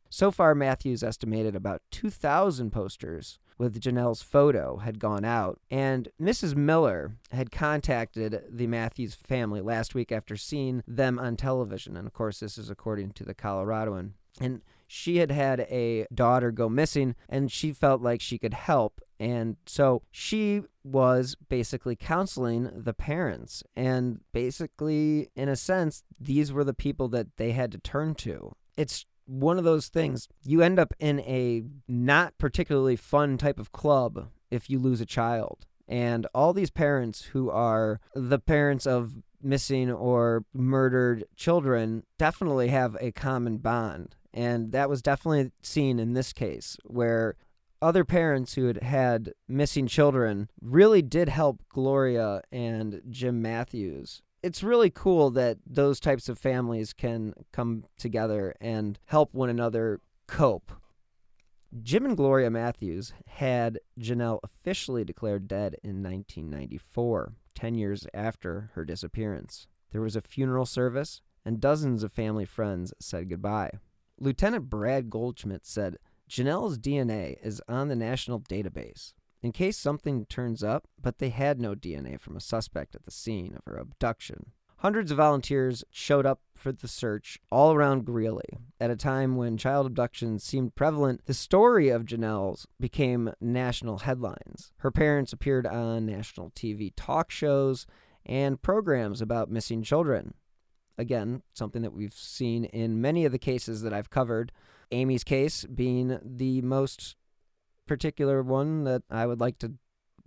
So 0.09 0.31
far, 0.31 0.55
Matthews 0.55 1.03
estimated 1.03 1.55
about 1.55 1.83
2,000 1.91 2.71
posters 2.71 3.39
with 3.59 3.79
Jonelle's 3.79 4.23
photo 4.23 4.77
had 4.77 4.97
gone 4.97 5.23
out, 5.23 5.59
and 5.69 6.07
Mrs. 6.19 6.55
Miller 6.55 7.11
had 7.31 7.51
contacted 7.51 8.41
the 8.49 8.65
Matthews 8.65 9.13
family 9.13 9.61
last 9.61 9.93
week 9.93 10.11
after 10.11 10.35
seeing 10.35 10.81
them 10.87 11.19
on 11.19 11.35
television. 11.37 11.95
And 11.95 12.07
of 12.07 12.13
course, 12.13 12.39
this 12.39 12.57
is 12.57 12.71
according 12.71 13.11
to 13.11 13.23
the 13.23 13.35
Coloradoan 13.35 14.13
and 14.39 14.61
she 14.87 15.17
had 15.17 15.31
had 15.31 15.61
a 15.61 16.07
daughter 16.13 16.51
go 16.51 16.67
missing 16.67 17.15
and 17.27 17.51
she 17.51 17.71
felt 17.71 18.01
like 18.01 18.21
she 18.21 18.37
could 18.37 18.53
help 18.53 19.01
and 19.19 19.57
so 19.65 20.01
she 20.11 20.63
was 20.83 21.35
basically 21.49 21.95
counseling 21.95 22.69
the 22.73 22.93
parents 22.93 23.63
and 23.75 24.21
basically 24.31 25.29
in 25.35 25.49
a 25.49 25.55
sense 25.55 26.03
these 26.19 26.51
were 26.51 26.63
the 26.63 26.73
people 26.73 27.07
that 27.07 27.37
they 27.37 27.51
had 27.51 27.71
to 27.71 27.77
turn 27.77 28.15
to 28.15 28.55
it's 28.77 29.05
one 29.29 29.57
of 29.57 29.63
those 29.63 29.88
things 29.88 30.27
you 30.43 30.62
end 30.62 30.79
up 30.79 30.93
in 31.00 31.19
a 31.21 31.63
not 31.88 32.38
particularly 32.38 32.95
fun 32.95 33.38
type 33.38 33.59
of 33.59 33.71
club 33.71 34.29
if 34.50 34.69
you 34.69 34.79
lose 34.79 35.01
a 35.01 35.05
child 35.05 35.65
and 35.88 36.25
all 36.33 36.53
these 36.53 36.71
parents 36.71 37.25
who 37.25 37.50
are 37.50 38.00
the 38.15 38.39
parents 38.39 38.88
of 38.88 39.13
missing 39.41 39.91
or 39.91 40.43
murdered 40.53 41.24
children 41.36 42.03
definitely 42.17 42.69
have 42.69 42.98
a 43.00 43.12
common 43.12 43.57
bond 43.57 44.15
and 44.33 44.71
that 44.71 44.89
was 44.89 45.01
definitely 45.01 45.51
seen 45.62 46.00
in 46.00 46.13
this 46.13 46.33
case, 46.33 46.77
where 46.83 47.36
other 47.81 48.03
parents 48.03 48.53
who 48.53 48.67
had 48.67 48.83
had 48.83 49.33
missing 49.48 49.88
children 49.88 50.50
really 50.62 51.01
did 51.01 51.29
help 51.29 51.62
Gloria 51.69 52.41
and 52.51 53.01
Jim 53.09 53.41
Matthews. 53.41 54.21
It's 54.41 54.63
really 54.63 54.89
cool 54.89 55.31
that 55.31 55.58
those 55.65 56.00
types 56.00 56.29
of 56.29 56.39
families 56.39 56.93
can 56.93 57.34
come 57.51 57.84
together 57.98 58.55
and 58.62 58.98
help 59.05 59.34
one 59.34 59.50
another 59.50 60.00
cope. 60.27 60.72
Jim 61.84 62.05
and 62.05 62.15
Gloria 62.15 62.50
Matthews 62.50 63.13
had 63.27 63.79
Jonelle 64.00 64.39
officially 64.41 65.03
declared 65.03 65.48
dead 65.48 65.75
in 65.84 66.01
1994, 66.01 67.34
10 67.53 67.75
years 67.75 68.08
after 68.13 68.72
her 68.75 68.86
disappearance. 68.86 69.67
There 69.91 70.01
was 70.01 70.15
a 70.15 70.22
funeral 70.22 70.65
service, 70.65 71.22
and 71.46 71.60
dozens 71.60 72.01
of 72.01 72.13
family 72.13 72.46
friends 72.46 72.93
said 73.00 73.29
goodbye. 73.29 73.72
Lieutenant 74.19 74.69
Brad 74.69 75.10
Goldschmidt 75.10 75.65
said 75.65 75.98
Jonelle's 76.29 76.77
DNA 76.77 77.36
is 77.43 77.62
on 77.67 77.89
the 77.89 77.96
national 77.96 78.39
database 78.39 79.13
in 79.41 79.51
case 79.51 79.77
something 79.77 80.25
turns 80.25 80.63
up, 80.63 80.88
but 81.01 81.19
they 81.19 81.29
had 81.29 81.60
no 81.60 81.75
DNA 81.75 82.19
from 82.19 82.36
a 82.36 82.41
suspect 82.41 82.96
at 82.96 83.03
the 83.03 83.12
scene 83.12 83.55
of 83.55 83.62
her 83.65 83.77
abduction. 83.77 84.51
Hundreds 84.77 85.12
of 85.12 85.17
volunteers 85.17 85.84
showed 85.91 86.25
up 86.25 86.39
for 86.55 86.72
the 86.72 86.88
search 86.88 87.38
all 87.51 87.74
around 87.74 88.05
Greeley. 88.05 88.58
At 88.79 88.91
a 88.91 88.96
time 88.96 89.36
when 89.36 89.58
child 89.58 89.86
abductions 89.86 90.43
seemed 90.43 90.75
prevalent, 90.75 91.25
the 91.25 91.34
story 91.34 91.89
of 91.89 92.05
Jonelle's 92.05 92.65
became 92.79 93.34
national 93.41 94.00
headlines. 94.00 94.72
Her 94.77 94.91
parents 94.91 95.34
appeared 95.34 95.67
on 95.67 96.05
national 96.05 96.51
TV 96.51 96.93
talk 96.96 97.29
shows 97.29 97.86
and 98.25 98.62
programs 98.62 99.22
about 99.22 99.51
missing 99.51 99.84
children 99.84 100.34
again, 101.00 101.41
something 101.53 101.81
that 101.81 101.93
we've 101.93 102.13
seen 102.13 102.65
in 102.65 103.01
many 103.01 103.25
of 103.25 103.31
the 103.31 103.39
cases 103.39 103.81
that 103.81 103.93
I've 103.93 104.10
covered. 104.10 104.51
Amy's 104.91 105.24
case 105.24 105.63
being 105.65 106.19
the 106.24 106.62
most 106.62 107.15
particular 107.89 108.43
one 108.43 108.84
that 108.84 109.01
I 109.10 109.25
would 109.25 109.41
like 109.41 109.58
to 109.60 109.74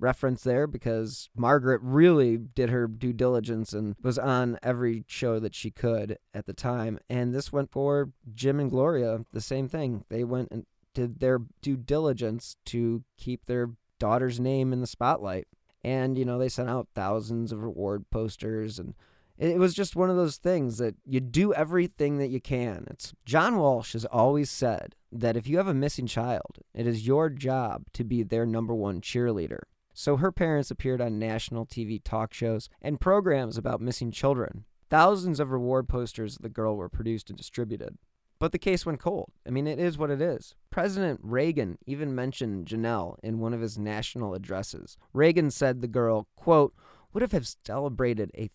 reference 0.01 0.43
there 0.43 0.67
because 0.67 1.31
Margaret 1.37 1.81
really 1.81 2.37
did 2.37 2.71
her 2.71 2.89
due 2.89 3.13
diligence 3.13 3.73
and 3.73 3.95
was 4.03 4.19
on 4.19 4.59
every 4.65 5.05
show 5.07 5.39
that 5.39 5.55
she 5.55 5.71
could 5.71 6.19
at 6.35 6.47
the 6.47 6.53
time. 6.53 6.99
And 7.09 7.33
this 7.33 7.53
went 7.53 7.71
for 7.71 8.11
Jim 8.35 8.59
and 8.59 8.69
Gloria, 8.69 9.25
the 9.33 9.41
same 9.41 9.69
thing. 9.69 10.05
They 10.11 10.25
went 10.25 10.49
and 10.51 10.67
did 10.93 11.21
their 11.21 11.39
due 11.63 11.77
diligence 11.77 12.57
to 12.67 13.05
keep 13.17 13.47
their 13.47 13.71
daughter's 14.01 14.41
name 14.41 14.73
in 14.73 14.81
the 14.81 14.87
spotlight. 14.89 15.47
And, 15.85 16.19
you 16.19 16.25
know, 16.25 16.39
they 16.39 16.49
sent 16.49 16.69
out 16.69 16.89
thousands 16.95 17.53
of 17.53 17.63
reward 17.63 18.11
posters 18.11 18.81
and 18.81 18.95
it 19.43 19.59
was 19.59 19.75
just 19.75 19.97
one 19.97 20.09
of 20.09 20.15
those 20.17 20.37
things 20.37 20.79
that 20.79 20.95
you 21.05 21.19
do 21.19 21.53
everything 21.53 22.19
that 22.19 22.29
you 22.29 22.41
can. 22.41 22.87
It's 22.89 23.13
John 23.25 23.57
Walsh 23.57 23.93
has 23.95 24.05
always 24.05 24.49
said 24.51 24.95
that 25.11 25.37
if 25.37 25.49
you 25.49 25.57
have 25.57 25.67
a 25.67 25.75
missing 25.75 26.07
child, 26.07 26.59
it 26.75 26.87
is 26.87 27.09
your 27.09 27.29
job 27.29 27.85
to 27.95 28.05
be 28.05 28.23
their 28.23 28.47
number 28.47 28.73
one 28.73 29.01
cheerleader. 29.01 29.63
So 29.95 30.17
her 30.17 30.31
parents 30.31 30.71
appeared 30.71 31.01
on 31.01 31.19
national 31.19 31.67
TV 31.67 32.01
talk 32.03 32.33
shows 32.33 32.69
and 32.81 33.01
programs 33.01 33.59
about 33.59 33.81
missing 33.81 34.13
children. 34.13 34.65
Thousands 34.89 35.41
of 35.41 35.51
reward 35.51 35.89
posters 35.89 36.37
of 36.37 36.43
the 36.43 36.49
girl 36.49 36.77
were 36.77 36.89
produced 36.89 37.29
and 37.29 37.37
distributed. 37.37 37.99
But 38.39 38.53
the 38.53 38.59
case 38.59 38.87
went 38.87 39.01
cold. 39.01 39.33
I 39.47 39.51
mean, 39.51 39.67
it 39.67 39.81
is 39.81 39.99
what 39.99 40.11
it 40.11 40.23
is. 40.23 40.55
President 40.71 41.19
Reagan 41.23 41.79
even 41.85 42.15
mentioned 42.15 42.67
Jonelle 42.67 43.17
in 43.23 43.41
one 43.41 43.55
of 43.55 43.61
his 43.61 43.79
national 43.79 44.35
addresses. 44.35 44.97
Reagan 45.13 45.51
said 45.51 45.81
the 45.81 45.89
girl, 45.89 46.29
quote, 46.37 46.75
would 47.13 47.23
have 47.23 47.47
celebrated 47.65 48.31
a 48.37 48.51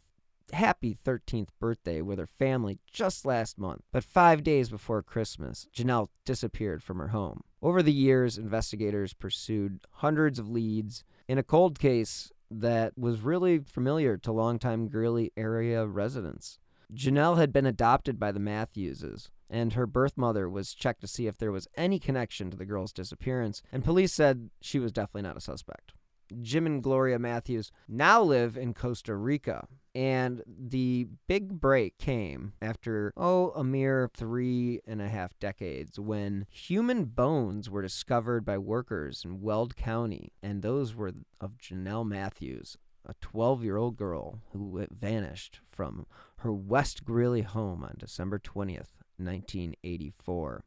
happy 0.54 0.98
13th 1.06 1.50
birthday 1.60 2.01
with 2.01 2.20
her 2.20 2.27
family 2.27 2.80
just 2.92 3.25
last 3.25 3.58
month, 3.58 3.82
but 3.92 4.04
five 4.04 4.44
days 4.44 4.70
before 4.70 5.01
Christmas, 5.04 5.68
Jonelle 5.75 6.10
disappeared 6.25 6.84
from 6.84 7.00
her 7.00 7.10
home. 7.10 7.42
Over 7.62 7.82
the 7.82 7.94
years, 7.94 8.38
investigators 8.38 9.13
pursued 9.13 9.80
hundreds 9.92 10.39
of 10.39 10.50
leads 10.50 11.04
in 11.27 11.38
a 11.38 11.44
cold 11.44 11.80
case 11.80 12.32
that 12.50 12.98
was 12.98 13.22
really 13.22 13.60
familiar 13.60 14.18
to 14.18 14.32
longtime 14.32 14.88
Greeley 14.88 15.32
area 15.36 15.86
residents. 15.86 16.60
Jonelle 16.94 17.38
had 17.38 17.51
been 17.51 17.66
adopted 17.66 18.20
by 18.20 18.32
the 18.32 18.39
Matthewses, 18.39 19.30
and 19.50 19.74
her 19.74 19.86
birth 19.86 20.18
mother 20.18 20.50
was 20.50 20.74
checked 20.74 21.01
to 21.01 21.08
see 21.08 21.27
if 21.27 21.38
there 21.38 21.51
was 21.51 21.68
any 21.75 22.00
connection 22.00 22.50
to 22.50 22.58
the 22.58 22.66
girl's 22.66 22.94
disappearance, 22.94 23.62
and 23.72 23.84
police 23.84 24.13
said 24.13 24.50
she 24.62 24.80
was 24.80 24.92
definitely 24.92 25.24
not 25.24 25.38
a 25.38 25.42
suspect. 25.42 25.94
Jim 26.42 26.66
and 26.66 26.84
Gloria 26.84 27.20
Matthews 27.20 27.72
now 27.88 28.22
live 28.22 28.58
in 28.58 28.74
Costa 28.74 29.16
Rica, 29.16 29.68
and 29.98 30.44
the 30.48 31.08
big 31.27 31.60
break 31.60 31.98
came 31.98 32.54
after, 32.62 33.12
oh, 33.18 33.50
a 33.56 33.63
mere 33.63 34.12
three 34.16 34.80
and 34.86 35.01
a 35.01 35.10
half 35.10 35.39
decades 35.39 36.00
when 36.00 36.46
human 36.51 37.06
bones 37.06 37.68
were 37.68 37.82
discovered 37.82 38.46
by 38.46 38.60
workers 38.60 39.24
in 39.25 39.42
Weld 39.42 39.75
County. 39.75 40.34
And 40.44 40.62
those 40.62 40.94
were 40.94 41.13
of 41.42 41.58
Jonelle 41.58 42.08
Matthews, 42.08 42.77
a 43.08 43.16
12 43.22 43.63
year 43.63 43.77
old 43.77 43.98
girl 43.98 44.44
who 44.51 44.86
vanished 44.92 45.62
from 45.72 46.06
her 46.42 46.54
West 46.54 47.04
Greeley 47.04 47.42
home 47.42 47.84
on 47.84 47.96
December 47.98 48.38
20th, 48.38 49.01
1984. 49.18 50.63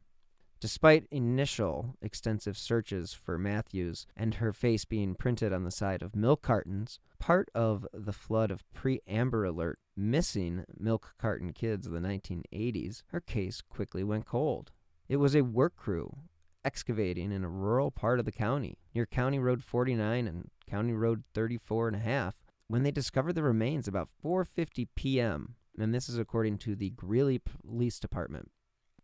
Despite 0.61 1.07
initial 1.09 1.95
extensive 2.03 2.55
searches 2.55 3.13
for 3.13 3.39
Matthews 3.39 4.05
and 4.15 4.35
her 4.35 4.53
face 4.53 4.85
being 4.85 5.15
printed 5.15 5.51
on 5.51 5.63
the 5.63 5.71
side 5.71 6.03
of 6.03 6.15
milk 6.15 6.43
cartons, 6.43 6.99
part 7.17 7.49
of 7.55 7.87
the 7.95 8.13
flood 8.13 8.51
of 8.51 8.63
pre 8.71 9.01
Amber 9.07 9.43
Alert 9.43 9.79
missing 9.97 10.63
milk 10.77 11.15
carton 11.17 11.51
kids 11.51 11.87
of 11.87 11.93
the 11.93 11.99
1980s, 11.99 13.01
her 13.07 13.19
case 13.19 13.63
quickly 13.67 14.03
went 14.03 14.27
cold. 14.27 14.71
It 15.09 15.15
was 15.15 15.33
a 15.33 15.41
work 15.41 15.75
crew 15.75 16.15
excavating 16.63 17.31
in 17.31 17.43
a 17.43 17.49
rural 17.49 17.89
part 17.89 18.19
of 18.19 18.25
the 18.25 18.31
county, 18.31 18.77
near 18.93 19.07
County 19.07 19.39
Road 19.39 19.63
49 19.63 20.27
and 20.27 20.51
County 20.69 20.93
Road 20.93 21.23
34 21.33 21.87
and 21.87 21.97
a 21.97 21.99
half, 22.01 22.43
when 22.67 22.83
they 22.83 22.91
discovered 22.91 23.33
the 23.33 23.41
remains 23.41 23.87
about 23.87 24.09
4:50 24.23 24.89
p.m. 24.93 25.55
And 25.79 25.91
this 25.91 26.07
is 26.07 26.19
according 26.19 26.59
to 26.59 26.75
the 26.75 26.91
Greeley 26.91 27.39
Police 27.39 27.99
Department. 27.99 28.51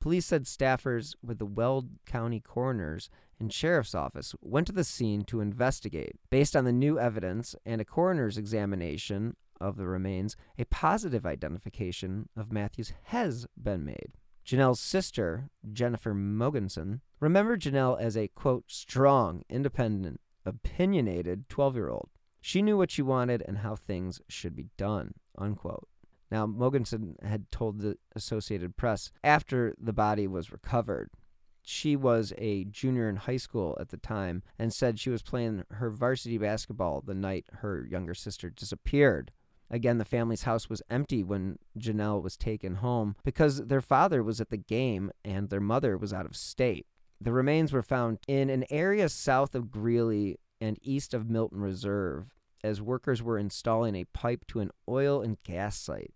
Police 0.08 0.28
said 0.28 0.46
staffers 0.46 1.16
with 1.22 1.38
the 1.38 1.46
Weld 1.46 1.90
County 2.06 2.40
Coroner's 2.40 3.10
and 3.42 3.52
Sheriff's 3.52 3.94
Office 3.94 4.34
went 4.40 4.66
to 4.68 4.72
the 4.72 4.86
scene 4.86 5.24
to 5.24 5.42
investigate. 5.42 6.16
Based 6.30 6.56
on 6.56 6.64
the 6.64 6.72
new 6.72 6.98
evidence 6.98 7.58
and 7.66 7.82
a 7.82 7.84
coroner's 7.84 8.38
examination 8.38 9.36
of 9.60 9.76
the 9.76 9.86
remains, 9.86 10.38
a 10.58 10.64
positive 10.64 11.26
identification 11.26 12.30
of 12.38 12.54
Matthews 12.54 12.94
has 13.08 13.48
been 13.62 13.84
made. 13.84 14.14
Jonelle's 14.46 14.80
sister, 14.80 15.50
Jennifer 15.74 16.14
Mogensen, 16.14 17.02
remembered 17.20 17.64
Jonelle 17.64 18.00
as 18.00 18.16
a, 18.16 18.30
quote, 18.30 18.64
strong, 18.68 19.44
independent, 19.50 20.22
opinionated 20.46 21.50
12 21.50 21.76
year 21.76 21.90
old. 21.90 22.08
She 22.40 22.62
knew 22.62 22.78
what 22.78 22.92
she 22.92 23.02
wanted 23.02 23.44
and 23.46 23.58
how 23.58 23.76
things 23.76 24.22
should 24.30 24.56
be 24.56 24.70
done, 24.78 25.16
unquote. 25.38 25.90
Now, 26.30 26.46
Mogensen 26.46 27.16
had 27.24 27.50
told 27.52 27.80
the 27.80 27.98
Associated 28.16 28.76
Press 28.76 29.12
after 29.24 29.74
the 29.80 29.94
body 29.94 30.28
was 30.28 30.52
recovered. 30.52 31.10
She 31.64 31.96
was 31.96 32.34
a 32.38 32.66
junior 32.66 33.10
in 33.10 33.18
high 33.18 33.38
school 33.38 33.78
at 33.80 33.90
the 33.90 33.98
time 33.98 34.44
and 34.58 34.74
said 34.74 35.00
she 35.00 35.10
was 35.10 35.22
playing 35.22 35.64
her 35.72 35.90
varsity 35.90 36.38
basketball 36.38 37.02
the 37.02 37.14
night 37.14 37.46
her 37.60 37.86
younger 37.90 38.14
sister 38.14 38.50
disappeared. 38.50 39.32
Again, 39.70 39.98
the 39.98 40.06
family's 40.06 40.44
house 40.44 40.70
was 40.70 40.82
empty 40.90 41.24
when 41.24 41.60
Jonelle 41.78 42.24
was 42.24 42.38
taken 42.38 42.76
home 42.76 43.16
because 43.24 43.66
their 43.66 43.82
father 43.82 44.24
was 44.24 44.40
at 44.40 44.50
the 44.50 44.58
game 44.58 45.12
and 45.26 45.50
their 45.50 45.60
mother 45.60 45.98
was 45.98 46.14
out 46.14 46.26
of 46.26 46.38
state. 46.38 46.86
The 47.20 47.34
remains 47.34 47.74
were 47.74 47.82
found 47.82 48.20
in 48.28 48.50
an 48.50 48.64
area 48.70 49.10
south 49.10 49.56
of 49.56 49.72
Greeley 49.72 50.40
and 50.62 50.78
east 50.82 51.14
of 51.14 51.30
Milton 51.30 51.62
Reservoir 51.62 52.28
as 52.64 52.82
workers 52.82 53.22
were 53.22 53.38
installing 53.38 53.96
a 53.96 54.06
pipe 54.06 54.46
to 54.48 54.60
an 54.60 54.72
oil 54.88 55.22
and 55.22 55.42
gas 55.44 55.78
site. 55.78 56.14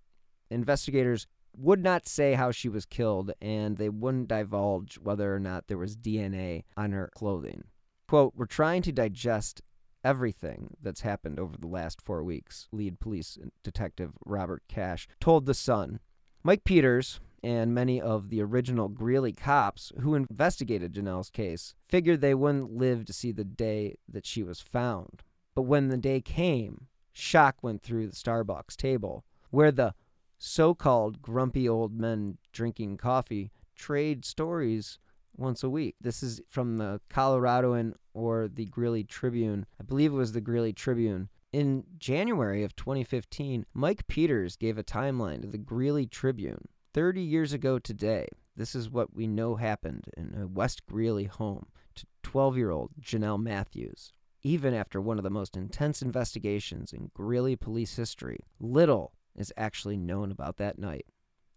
Investigators 0.52 1.28
would 1.58 1.82
not 1.82 2.08
say 2.08 2.34
how 2.34 2.52
she 2.52 2.70
was 2.70 2.86
killed, 2.86 3.32
and 3.42 3.78
they 3.78 3.90
wouldn't 3.90 4.28
divulge 4.28 4.96
whether 4.96 5.34
or 5.34 5.40
not 5.40 5.68
there 5.68 5.78
was 5.78 5.98
DNA 5.98 6.64
on 6.78 6.92
her 6.92 7.10
clothing. 7.16 7.64
Quote, 8.08 8.34
We're 8.36 8.46
trying 8.46 8.82
to 8.84 8.92
digest 8.92 9.62
everything 10.04 10.76
that's 10.82 11.02
happened 11.02 11.40
over 11.40 11.58
the 11.58 11.68
last 11.68 12.02
four 12.02 12.24
weeks, 12.24 12.68
lead 12.72 13.00
police 13.00 13.38
detective 13.64 14.14
Robert 14.26 14.64
Cash 14.68 15.08
told 15.20 15.46
The 15.46 15.54
Sun. 15.54 16.00
Mike 16.44 16.64
Peters 16.64 17.20
and 17.44 17.74
many 17.74 18.02
of 18.02 18.30
the 18.30 18.42
original 18.42 18.88
Greeley 18.88 19.34
cops 19.34 19.92
who 20.02 20.16
investigated 20.16 20.94
Jonelle's 20.94 21.30
case 21.30 21.74
figured 21.88 22.22
they 22.22 22.36
wouldn't 22.36 22.72
live 22.72 23.06
to 23.06 23.14
see 23.14 23.32
the 23.32 23.44
day 23.44 23.96
that 24.08 24.26
she 24.26 24.44
was 24.44 24.60
found. 24.60 25.24
But 25.56 25.64
when 25.64 25.90
the 25.90 25.98
day 25.98 26.22
came, 26.22 26.88
shock 27.12 27.58
went 27.62 27.82
through 27.82 28.08
the 28.08 28.16
Starbucks 28.16 28.76
table, 28.76 29.24
where 29.50 29.72
the 29.72 29.94
so 30.42 30.74
called 30.74 31.22
grumpy 31.22 31.70
old 31.70 31.94
men 31.94 32.38
drinking 32.52 32.98
coffee 32.98 33.52
trade 33.76 34.26
stories 34.26 34.98
once 35.38 35.64
a 35.64 35.70
week. 35.70 35.96
This 36.02 36.24
is 36.24 36.42
from 36.48 36.78
the 36.78 37.00
Coloradoan 37.10 37.94
or 38.14 38.48
the 38.48 38.66
Greeley 38.66 39.04
Tribune. 39.04 39.68
I 39.80 39.84
believe 39.84 40.12
it 40.12 40.18
was 40.18 40.32
the 40.32 40.42
Greeley 40.42 40.74
Tribune. 40.74 41.30
In 41.54 41.84
January 42.00 42.64
of 42.64 42.76
2015, 42.76 43.66
Mike 43.74 44.08
Peters 44.08 44.56
gave 44.56 44.78
a 44.78 44.84
timeline 44.84 45.42
to 45.42 45.48
the 45.48 45.58
Greeley 45.60 46.08
Tribune. 46.08 46.68
30 46.94 47.22
years 47.22 47.54
ago 47.54 47.78
today, 47.78 48.28
this 48.56 48.74
is 48.74 48.90
what 48.90 49.14
we 49.14 49.28
know 49.28 49.56
happened 49.56 50.06
in 50.18 50.36
a 50.36 50.48
West 50.48 50.86
Greeley 50.88 51.26
home 51.26 51.68
to 51.96 52.06
12 52.24 52.58
year 52.58 52.72
old 52.72 52.92
Jonelle 53.00 53.42
Matthews. 53.42 54.12
Even 54.44 54.74
after 54.74 55.00
one 55.00 55.20
of 55.20 55.24
the 55.24 55.30
most 55.30 55.56
intense 55.56 56.02
investigations 56.02 56.94
in 56.94 57.12
Greeley 57.14 57.56
police 57.56 57.96
history, 57.96 58.40
little 58.60 59.14
is 59.36 59.54
actually 59.58 59.98
known 59.98 60.32
about 60.32 60.58
that 60.58 60.80
night. 60.80 61.06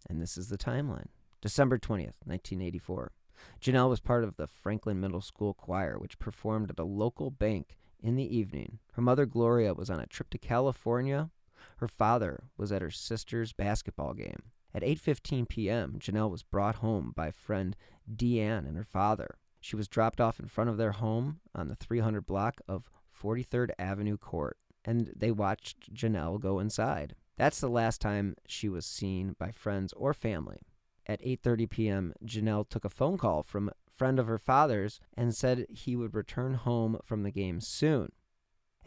And 0.09 0.21
this 0.21 0.37
is 0.37 0.49
the 0.49 0.59
timeline 0.59 1.09
December 1.41 1.79
20th, 1.79 2.21
1984. 2.25 3.13
Jonelle 3.61 3.91
was 3.91 4.01
part 4.01 4.25
of 4.25 4.37
the 4.37 4.47
Franklin 4.47 5.01
Middle 5.01 5.21
School 5.21 5.55
choir, 5.55 5.99
which 5.99 6.19
performed 6.19 6.71
at 6.71 6.79
a 6.79 6.85
local 6.85 7.31
bank 7.31 7.77
in 8.01 8.17
the 8.17 8.37
evening. 8.37 8.79
Her 8.93 9.03
mother, 9.03 9.27
Gloria, 9.27 9.75
was 9.75 9.91
on 9.91 10.01
a 10.01 10.07
trip 10.07 10.31
to 10.31 10.39
California. 10.39 11.31
Her 11.79 11.89
father 11.89 12.45
was 12.57 12.71
at 12.71 12.83
her 12.83 12.91
sister's 12.91 13.53
basketball 13.53 14.15
game. 14.15 14.53
At 14.75 14.83
8:15 14.83 15.49
p.m., 15.49 15.99
Jonelle 15.99 16.31
was 16.31 16.43
brought 16.43 16.77
home 16.77 17.13
by 17.15 17.31
friend 17.31 17.77
Deanne 18.13 18.67
and 18.67 18.77
her 18.77 18.85
father. 18.85 19.39
She 19.61 19.77
was 19.77 19.89
dropped 19.89 20.21
off 20.21 20.39
in 20.41 20.47
front 20.47 20.69
of 20.69 20.77
their 20.77 20.93
home 20.93 21.41
on 21.55 21.69
the 21.69 21.77
300 21.77 22.27
block 22.27 22.61
of 22.69 22.91
43rd 23.19 23.71
Avenue 23.79 24.19
Court, 24.19 24.59
and 24.85 25.13
they 25.17 25.31
watched 25.31 25.95
Jonelle 25.95 26.41
go 26.41 26.59
inside. 26.59 27.15
That's 27.37 27.61
the 27.61 27.69
last 27.69 28.01
time 28.01 28.37
she 28.47 28.69
was 28.69 28.87
seen 28.87 29.35
by 29.39 29.51
friends 29.51 29.93
or 29.95 30.15
family. 30.15 30.61
At 31.07 31.21
8:30 31.21 31.69
p.m., 31.69 32.15
Jonelle 32.25 32.69
took 32.69 32.85
a 32.85 32.89
phone 32.89 33.19
call 33.19 33.43
from 33.43 33.69
a 33.69 33.73
friend 33.97 34.19
of 34.19 34.27
her 34.27 34.39
father's 34.39 35.01
and 35.17 35.35
said 35.35 35.67
he 35.69 35.97
would 35.97 36.15
return 36.15 36.55
home 36.55 36.99
from 37.05 37.23
the 37.23 37.31
game 37.31 37.61
soon. 37.61 38.13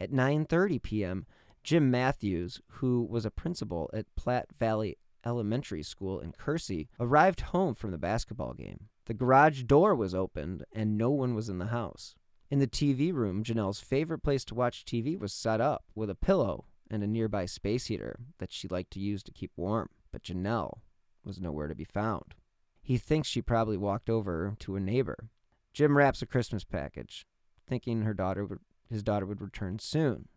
At 0.00 0.10
9:30 0.10 0.82
p.m., 0.82 1.26
Jim 1.62 1.90
Matthews, 1.90 2.60
who 2.68 3.02
was 3.02 3.26
a 3.26 3.30
principal 3.30 3.90
at 3.92 4.14
Platte 4.16 4.54
Valley 4.56 4.96
Elementary 5.26 5.82
School 5.82 6.18
in 6.20 6.32
Kersey, 6.32 6.88
arrived 6.98 7.40
home 7.40 7.74
from 7.74 7.90
the 7.90 7.98
basketball 7.98 8.54
game. 8.54 8.88
The 9.04 9.14
garage 9.14 9.64
door 9.64 9.94
was 9.94 10.14
opened 10.14 10.64
and 10.72 10.96
no 10.96 11.10
one 11.10 11.34
was 11.34 11.48
in 11.48 11.58
the 11.58 11.66
house. 11.66 12.14
In 12.50 12.60
the 12.60 12.66
TV 12.66 13.12
room, 13.12 13.44
Jonelle's 13.44 13.80
favorite 13.80 14.22
place 14.22 14.44
to 14.46 14.54
watch 14.54 14.84
TV 14.84 15.18
was 15.18 15.34
set 15.34 15.60
up 15.60 15.84
with 15.94 16.08
a 16.08 16.14
pillow 16.14 16.64
and 16.90 17.02
a 17.02 17.06
nearby 17.06 17.46
space 17.46 17.86
heater 17.86 18.18
that 18.38 18.52
she 18.52 18.68
liked 18.68 18.92
to 18.92 19.00
use 19.00 19.22
to 19.22 19.32
keep 19.32 19.52
warm. 19.56 19.88
But 20.10 20.22
Jonelle 20.22 20.80
was 21.24 21.40
nowhere 21.40 21.68
to 21.68 21.74
be 21.74 21.84
found. 21.84 22.34
He 22.80 22.96
thinks 22.96 23.28
she 23.28 23.42
probably 23.42 23.76
walked 23.76 24.08
over 24.08 24.54
to 24.60 24.76
a 24.76 24.80
neighbor. 24.80 25.28
Jim 25.72 25.96
wraps 25.96 26.22
a 26.22 26.26
Christmas 26.26 26.64
package, 26.64 27.26
thinking 27.66 28.02
her 28.02 28.14
daughter 28.14 28.44
would, 28.44 28.60
his 28.88 29.02
daughter 29.02 29.26
would 29.26 29.42
return 29.42 29.78
soon. 29.78 30.28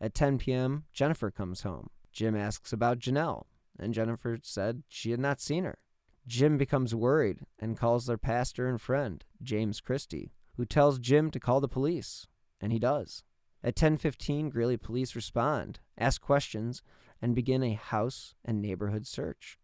At 0.00 0.14
10 0.14 0.38
p.m., 0.38 0.84
Jennifer 0.92 1.30
comes 1.30 1.62
home. 1.62 1.90
Jim 2.12 2.34
asks 2.34 2.72
about 2.72 2.98
Jonelle, 2.98 3.44
and 3.78 3.94
Jennifer 3.94 4.38
said 4.42 4.82
she 4.88 5.10
had 5.10 5.20
not 5.20 5.40
seen 5.40 5.64
her. 5.64 5.78
Jim 6.26 6.56
becomes 6.56 6.94
worried 6.94 7.40
and 7.58 7.76
calls 7.76 8.06
their 8.06 8.18
pastor 8.18 8.68
and 8.68 8.80
friend, 8.80 9.24
James 9.42 9.80
Christie, 9.80 10.32
who 10.56 10.64
tells 10.64 10.98
Jim 10.98 11.30
to 11.30 11.40
call 11.40 11.60
the 11.60 11.68
police, 11.68 12.26
and 12.60 12.72
he 12.72 12.78
does. 12.78 13.24
At 13.64 13.76
10:15, 13.76 14.50
Greeley 14.50 14.76
police 14.76 15.14
respond, 15.14 15.80
ask 15.96 16.20
questions, 16.20 16.82
and 17.20 17.34
begin 17.34 17.62
a 17.62 17.74
house 17.74 18.34
and 18.44 18.60
neighborhood 18.60 19.06
search. 19.06 19.58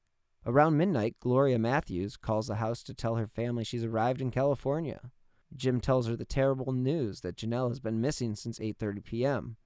Around 0.47 0.77
midnight, 0.77 1.17
Gloria 1.21 1.59
Matthews 1.59 2.17
calls 2.17 2.47
the 2.47 2.57
house 2.57 2.83
to 2.85 2.95
tell 2.95 3.17
her 3.17 3.27
family 3.27 3.65
she's 3.65 3.85
arrived 3.85 4.21
in 4.21 4.31
California. 4.31 5.11
Jim 5.55 5.81
tells 5.81 6.07
her 6.07 6.15
the 6.15 6.25
terrible 6.25 6.73
news 6.73 7.23
that 7.23 7.37
Jonelle 7.37 7.69
has 7.69 7.81
been 7.81 8.01
missing 8.01 8.37
since 8.37 8.59
8:30 8.59 9.05
p.m. 9.05 9.57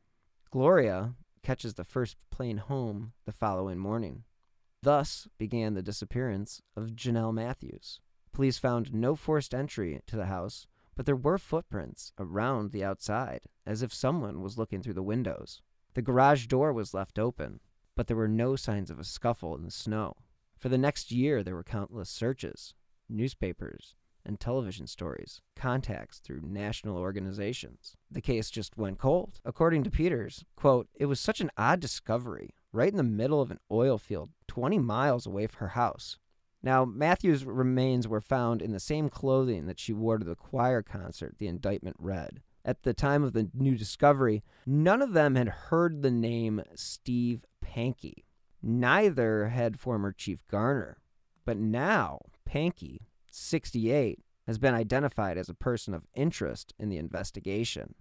Gloria 0.50 1.14
catches 1.42 1.74
the 1.74 1.84
first 1.84 2.16
plane 2.30 2.58
home 2.58 3.12
the 3.26 3.32
following 3.32 3.78
morning. 3.78 4.24
Thus 4.82 5.28
began 5.38 5.74
the 5.74 5.82
disappearance 5.82 6.62
of 6.76 6.96
Jonelle 6.96 7.34
Matthews. 7.34 8.00
Police 8.32 8.58
found 8.58 8.94
no 8.94 9.14
forced 9.14 9.54
entry 9.54 10.00
to 10.06 10.16
the 10.16 10.26
house, 10.26 10.66
but 10.94 11.06
there 11.06 11.16
were 11.16 11.38
footprints 11.38 12.12
around 12.18 12.70
the 12.70 12.84
outside, 12.84 13.42
as 13.66 13.82
if 13.82 13.92
someone 13.92 14.42
was 14.42 14.58
looking 14.58 14.82
through 14.82 14.94
the 14.94 15.02
windows. 15.02 15.62
The 15.94 16.02
garage 16.02 16.46
door 16.46 16.72
was 16.72 16.94
left 16.94 17.18
open, 17.18 17.60
but 17.94 18.06
there 18.06 18.16
were 18.16 18.28
no 18.28 18.56
signs 18.56 18.90
of 18.90 18.98
a 18.98 19.04
scuffle 19.04 19.54
in 19.54 19.64
the 19.64 19.70
snow. 19.70 20.16
For 20.58 20.68
the 20.68 20.78
next 20.78 21.10
year, 21.10 21.42
there 21.42 21.54
were 21.54 21.64
countless 21.64 22.08
searches, 22.08 22.74
newspapers, 23.08 23.94
and 24.24 24.38
television 24.38 24.86
stories, 24.86 25.40
contacts 25.56 26.18
through 26.18 26.42
national 26.44 26.96
organizations. 26.96 27.96
The 28.10 28.20
case 28.20 28.50
just 28.50 28.76
went 28.76 28.98
cold. 28.98 29.40
According 29.44 29.82
to 29.84 29.90
Peters, 29.90 30.44
quote, 30.56 30.88
it 30.94 31.06
was 31.06 31.20
such 31.20 31.40
an 31.40 31.50
odd 31.56 31.80
discovery, 31.80 32.54
right 32.72 32.90
in 32.90 32.96
the 32.96 33.02
middle 33.02 33.40
of 33.40 33.50
an 33.50 33.58
oil 33.70 33.98
field 33.98 34.30
20 34.48 34.78
miles 34.78 35.26
away 35.26 35.46
from 35.46 35.60
her 35.60 35.68
house. 35.68 36.18
Now, 36.62 36.84
Matthews' 36.84 37.44
remains 37.44 38.06
were 38.06 38.20
found 38.20 38.62
in 38.62 38.72
the 38.72 38.80
same 38.80 39.08
clothing 39.08 39.66
that 39.66 39.80
she 39.80 39.92
wore 39.92 40.18
to 40.18 40.24
the 40.24 40.36
choir 40.36 40.82
concert, 40.82 41.36
the 41.38 41.48
indictment 41.48 41.96
read. 41.98 42.40
At 42.64 42.84
the 42.84 42.94
time 42.94 43.24
of 43.24 43.32
the 43.32 43.50
new 43.52 43.76
discovery, 43.76 44.44
none 44.64 45.02
of 45.02 45.12
them 45.12 45.34
had 45.34 45.48
heard 45.48 46.02
the 46.02 46.10
name 46.10 46.62
Steve 46.76 47.44
Pankey. 47.64 48.24
Neither 48.62 49.48
had 49.48 49.80
former 49.80 50.12
Chief 50.12 50.46
Garner. 50.46 50.98
But 51.44 51.56
now, 51.56 52.20
Pankey, 52.48 53.00
68, 53.32 54.20
has 54.46 54.58
been 54.58 54.74
identified 54.74 55.36
as 55.36 55.48
a 55.48 55.54
person 55.54 55.94
of 55.94 56.06
interest 56.14 56.72
in 56.78 56.88
the 56.88 56.98
investigation. 56.98 57.96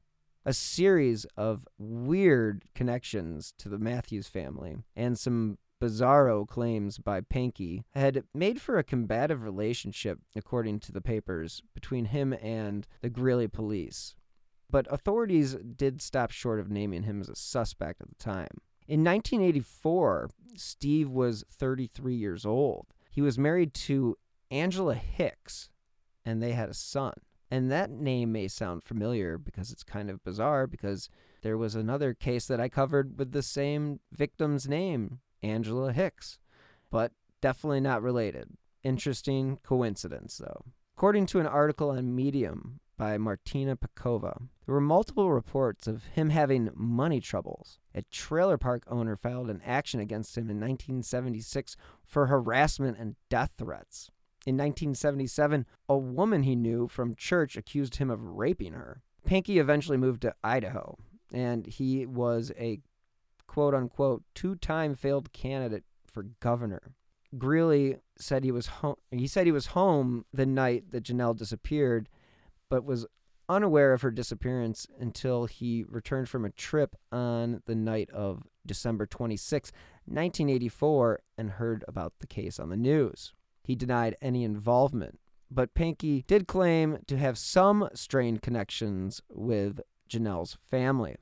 A 0.46 0.54
series 0.54 1.26
of 1.38 1.68
weird 1.80 2.66
connections 2.76 3.54
to 3.58 3.70
the 3.70 3.80
Matthews 3.80 4.28
family 4.28 4.78
and 4.96 5.18
some 5.18 5.58
bizarro 5.82 6.48
claims 6.48 7.00
by 7.00 7.22
Pankey 7.22 7.84
had 7.94 8.24
made 8.34 8.62
for 8.62 8.78
a 8.78 8.84
combative 8.84 9.44
relationship, 9.44 10.20
according 10.36 10.80
to 10.82 10.92
the 10.92 11.02
papers, 11.02 11.64
between 11.74 12.06
him 12.06 12.34
and 12.34 12.88
the 13.02 13.10
Greeley 13.10 13.48
police. 13.48 14.16
But 14.70 14.88
authorities 14.90 15.56
did 15.56 16.02
stop 16.02 16.32
short 16.32 16.60
of 16.60 16.70
naming 16.70 17.04
him 17.04 17.20
as 17.20 17.30
a 17.30 17.36
suspect 17.36 18.02
at 18.02 18.10
the 18.10 18.16
time. 18.16 18.62
In 18.88 19.04
1984, 19.04 20.30
Steve 20.56 21.10
was 21.10 21.44
33 21.52 22.16
years 22.16 22.46
old. 22.46 22.88
He 23.10 23.22
was 23.22 23.38
married 23.38 23.74
to 23.74 24.18
Angela 24.52 24.96
Hicks, 24.96 25.70
and 26.24 26.42
they 26.42 26.52
had 26.52 26.70
a 26.70 26.74
son. 26.74 27.14
And 27.50 27.70
that 27.70 27.90
name 27.90 28.32
may 28.32 28.48
sound 28.48 28.84
familiar 28.84 29.38
because 29.38 29.72
it's 29.72 29.84
kind 29.84 30.10
of 30.10 30.24
bizarre 30.24 30.68
because 30.68 31.10
there 31.42 31.58
was 31.58 31.76
another 31.76 32.14
case 32.14 32.46
that 32.48 32.62
I 32.62 32.70
covered 32.70 33.18
with 33.20 33.34
the 33.34 33.44
same 33.44 34.00
victim's 34.14 34.70
name 34.70 35.20
Angela 35.44 35.94
Hicks, 35.94 36.40
but 36.90 37.12
definitely 37.42 37.80
not 37.80 38.02
related. 38.02 38.50
Interesting 38.84 39.60
coincidence, 39.64 40.38
though. 40.38 40.66
According 40.98 41.26
to 41.28 41.40
an 41.40 41.48
article 41.48 41.90
on 41.90 42.16
Medium 42.16 42.80
by 42.98 43.18
Martina 43.18 43.76
Pekova, 43.76 44.48
there 44.66 44.76
were 44.76 44.82
multiple 44.82 45.32
reports 45.32 45.88
of 45.88 46.06
him 46.06 46.30
having 46.30 46.70
money 46.76 47.20
troubles. 47.20 47.80
A 47.96 48.04
trailer 48.04 48.58
park 48.58 48.84
owner 48.88 49.16
filed 49.16 49.50
an 49.50 49.62
action 49.66 50.00
against 50.00 50.38
him 50.38 50.44
in 50.44 50.60
1976 50.60 51.76
for 52.06 52.28
harassment 52.28 52.98
and 53.00 53.16
death 53.30 53.52
threats. 53.58 54.12
In 54.46 54.56
1977, 54.56 55.66
a 55.90 55.98
woman 55.98 56.44
he 56.44 56.56
knew 56.56 56.88
from 56.88 57.16
church 57.16 57.56
accused 57.58 57.98
him 57.98 58.10
of 58.10 58.24
raping 58.24 58.74
her. 58.74 59.02
Pankey 59.28 59.58
eventually 59.58 59.98
moved 59.98 60.22
to 60.24 60.36
Idaho, 60.44 60.98
and 61.32 61.66
he 61.66 62.06
was 62.06 62.52
a 62.58 62.82
quote 63.52 63.74
unquote 63.74 64.24
two 64.34 64.56
time 64.56 64.96
failed 64.96 65.34
candidate 65.34 65.84
for 66.08 66.24
governor. 66.40 66.94
Greeley 67.38 67.98
said 68.18 68.46
he 68.46 68.52
was 68.52 68.68
home. 68.68 68.96
He 69.12 69.28
said 69.28 69.46
he 69.46 69.52
was 69.52 69.68
home 69.68 70.24
the 70.32 70.46
night 70.46 70.92
that 70.92 71.04
Jonelle 71.04 71.38
disappeared, 71.38 72.08
but 72.70 72.86
was 72.86 73.06
unaware 73.50 73.92
of 73.92 74.04
her 74.04 74.12
disappearance 74.12 74.88
until 74.98 75.48
he 75.48 75.84
returned 75.90 76.30
from 76.30 76.46
a 76.46 76.50
trip 76.52 76.96
on 77.12 77.62
the 77.66 77.76
night 77.76 78.10
of 78.12 78.44
December 78.66 79.06
26, 79.06 79.74
1984, 80.06 81.20
and 81.38 81.50
heard 81.52 81.84
about 81.90 82.14
the 82.20 82.28
case 82.28 82.58
on 82.58 82.70
the 82.70 82.78
news. 82.78 83.34
He 83.66 83.76
denied 83.76 84.16
any 84.22 84.46
involvement, 84.46 85.20
but 85.50 85.76
Pankey 85.76 86.26
did 86.26 86.48
claim 86.48 87.00
to 87.08 87.18
have 87.18 87.38
some 87.38 87.90
strained 87.96 88.42
connections 88.42 89.22
with 89.30 89.82
Jonelle's 90.10 90.58
family. 90.70 91.18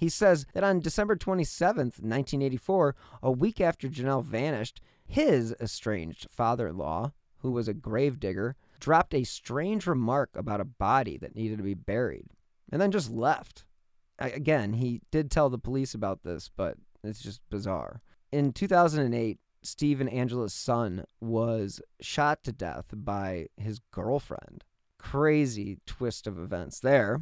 He 0.00 0.08
says 0.08 0.46
that 0.54 0.64
on 0.64 0.80
December 0.80 1.14
27, 1.14 1.76
1984, 1.76 2.96
a 3.22 3.30
week 3.30 3.60
after 3.60 3.86
Jonelle 3.86 4.24
vanished, 4.24 4.80
his 5.06 5.54
estranged 5.60 6.26
father 6.30 6.68
in 6.68 6.78
law, 6.78 7.12
who 7.40 7.50
was 7.50 7.68
a 7.68 7.74
gravedigger, 7.74 8.56
dropped 8.78 9.12
a 9.12 9.24
strange 9.24 9.86
remark 9.86 10.30
about 10.34 10.62
a 10.62 10.64
body 10.64 11.18
that 11.18 11.36
needed 11.36 11.58
to 11.58 11.62
be 11.62 11.74
buried 11.74 12.28
and 12.72 12.80
then 12.80 12.90
just 12.90 13.10
left. 13.10 13.66
Again, 14.18 14.72
he 14.72 15.02
did 15.10 15.30
tell 15.30 15.50
the 15.50 15.58
police 15.58 15.92
about 15.92 16.22
this, 16.22 16.50
but 16.56 16.78
it's 17.04 17.20
just 17.20 17.42
bizarre. 17.50 18.00
In 18.32 18.54
2008, 18.54 19.38
Steve 19.60 20.00
and 20.00 20.08
Angela's 20.08 20.54
son 20.54 21.04
was 21.20 21.82
shot 22.00 22.42
to 22.44 22.52
death 22.52 22.86
by 22.94 23.48
his 23.58 23.80
girlfriend. 23.90 24.64
Crazy 24.96 25.76
twist 25.84 26.26
of 26.26 26.38
events 26.38 26.80
there. 26.80 27.20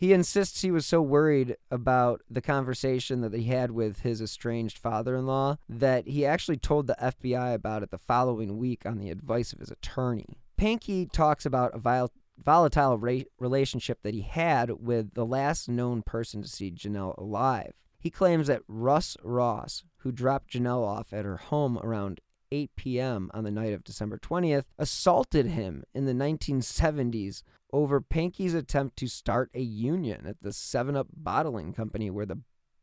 He 0.00 0.14
insists 0.14 0.62
he 0.62 0.70
was 0.70 0.86
so 0.86 1.02
worried 1.02 1.58
about 1.70 2.22
the 2.30 2.40
conversation 2.40 3.20
that 3.20 3.34
he 3.34 3.44
had 3.44 3.70
with 3.70 4.00
his 4.00 4.22
estranged 4.22 4.78
father 4.78 5.14
in 5.14 5.26
law 5.26 5.58
that 5.68 6.08
he 6.08 6.24
actually 6.24 6.56
told 6.56 6.86
the 6.86 6.96
FBI 6.98 7.52
about 7.52 7.82
it 7.82 7.90
the 7.90 7.98
following 7.98 8.56
week 8.56 8.86
on 8.86 8.96
the 8.96 9.10
advice 9.10 9.52
of 9.52 9.58
his 9.58 9.70
attorney. 9.70 10.38
Pankey 10.58 11.12
talks 11.12 11.44
about 11.44 11.74
a 11.74 11.78
vol- 11.78 12.14
volatile 12.42 12.96
ra- 12.96 13.24
relationship 13.38 13.98
that 14.02 14.14
he 14.14 14.22
had 14.22 14.70
with 14.82 15.12
the 15.12 15.26
last 15.26 15.68
known 15.68 16.00
person 16.00 16.40
to 16.40 16.48
see 16.48 16.70
Jonelle 16.70 17.14
alive. 17.18 17.74
He 17.98 18.08
claims 18.08 18.46
that 18.46 18.62
Russ 18.66 19.18
Ross, 19.22 19.84
who 19.98 20.12
dropped 20.12 20.54
Jonelle 20.54 20.82
off 20.82 21.12
at 21.12 21.26
her 21.26 21.36
home 21.36 21.78
around 21.82 22.22
8 22.52 22.70
p.m. 22.76 23.30
on 23.32 23.44
the 23.44 23.50
night 23.50 23.72
of 23.72 23.84
December 23.84 24.18
20th, 24.18 24.64
assaulted 24.78 25.46
him 25.46 25.84
in 25.94 26.06
the 26.06 26.12
1970s 26.12 27.42
over 27.72 28.00
Pankey's 28.00 28.54
attempt 28.54 28.96
to 28.96 29.06
start 29.06 29.50
a 29.54 29.60
union 29.60 30.26
at 30.26 30.42
the 30.42 30.52
7 30.52 30.96
Up 30.96 31.08
bottling 31.14 31.72
company 31.72 32.10
where 32.10 32.26
the 32.26 32.40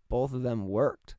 both 0.10 0.34
of 0.34 0.44
them 0.44 0.68
worked. 0.68 1.16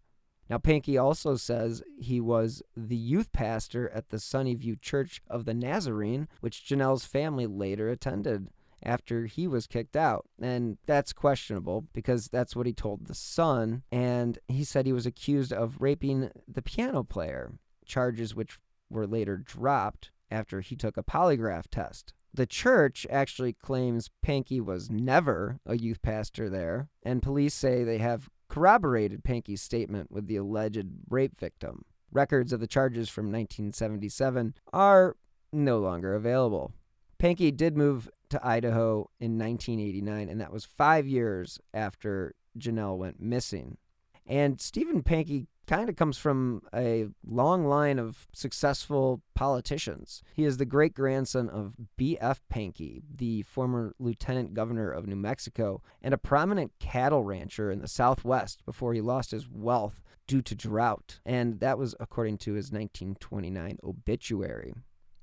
Now, 0.48 0.56
Pankey 0.56 1.00
also 1.02 1.36
says 1.36 1.82
he 1.98 2.20
was 2.20 2.62
the 2.74 2.96
youth 2.96 3.32
pastor 3.32 3.90
at 3.90 4.08
the 4.08 4.16
Sunnyview 4.16 4.80
Church 4.80 5.20
of 5.28 5.44
the 5.44 5.52
Nazarene, 5.52 6.26
which 6.40 6.64
Jonelle's 6.64 7.04
family 7.04 7.46
later 7.46 7.90
attended 7.90 8.48
after 8.82 9.26
he 9.26 9.46
was 9.46 9.66
kicked 9.66 9.96
out. 9.96 10.24
And 10.40 10.78
that's 10.86 11.12
questionable 11.12 11.86
because 11.92 12.28
that's 12.28 12.56
what 12.56 12.66
he 12.66 12.72
told 12.72 13.06
the 13.06 13.14
Sun. 13.14 13.82
And 13.92 14.38
he 14.48 14.64
said 14.64 14.86
he 14.86 14.92
was 14.92 15.06
accused 15.06 15.52
of 15.52 15.80
raping 15.80 16.30
the 16.46 16.62
piano 16.62 17.02
player, 17.02 17.52
charges 17.88 18.34
which 18.34 18.58
were 18.88 19.06
later 19.06 19.36
dropped 19.36 20.10
after 20.30 20.60
he 20.60 20.76
took 20.76 20.96
a 20.96 21.02
polygraph 21.02 21.68
test. 21.70 22.12
The 22.32 22.46
church 22.46 23.06
actually 23.10 23.54
claims 23.54 24.10
Pankey 24.24 24.64
was 24.64 24.90
never 24.90 25.58
a 25.66 25.76
youth 25.76 26.02
pastor 26.02 26.48
there, 26.48 26.88
and 27.02 27.22
police 27.22 27.54
say 27.54 27.82
they 27.82 27.98
have 27.98 28.28
corroborated 28.48 29.24
Pankey's 29.24 29.62
statement 29.62 30.10
with 30.10 30.26
the 30.26 30.36
alleged 30.36 30.86
rape 31.08 31.38
victim. 31.38 31.84
Records 32.10 32.52
of 32.52 32.60
the 32.60 32.66
charges 32.66 33.08
from 33.08 33.26
1977 33.26 34.54
are 34.72 35.16
no 35.52 35.78
longer 35.78 36.14
available. 36.14 36.72
Pankey 37.18 37.54
did 37.54 37.76
move 37.76 38.08
to 38.30 38.46
Idaho 38.46 39.10
in 39.18 39.38
1989, 39.38 40.28
and 40.28 40.40
that 40.40 40.52
was 40.52 40.64
five 40.64 41.06
years 41.06 41.58
after 41.74 42.34
Jonelle 42.58 42.98
went 42.98 43.20
missing. 43.20 43.78
And 44.26 44.60
Stephen 44.60 45.02
Pankey 45.02 45.46
kind 45.68 45.88
of 45.88 45.96
comes 45.96 46.18
from 46.18 46.62
a 46.74 47.06
long 47.24 47.66
line 47.66 47.98
of 47.98 48.26
successful 48.32 49.22
politicians. 49.34 50.22
He 50.34 50.44
is 50.44 50.56
the 50.56 50.64
great 50.64 50.94
grandson 50.94 51.48
of 51.48 51.76
B.F. 51.96 52.40
Pankey, 52.52 53.02
the 53.14 53.42
former 53.42 53.94
lieutenant 53.98 54.54
governor 54.54 54.90
of 54.90 55.06
New 55.06 55.16
Mexico, 55.16 55.82
and 56.02 56.14
a 56.14 56.18
prominent 56.18 56.72
cattle 56.80 57.22
rancher 57.22 57.70
in 57.70 57.80
the 57.80 57.86
Southwest 57.86 58.64
before 58.64 58.94
he 58.94 59.00
lost 59.00 59.30
his 59.30 59.46
wealth 59.48 60.02
due 60.26 60.42
to 60.42 60.54
drought. 60.54 61.20
And 61.24 61.60
that 61.60 61.78
was 61.78 61.94
according 62.00 62.38
to 62.38 62.54
his 62.54 62.72
1929 62.72 63.78
obituary. 63.84 64.74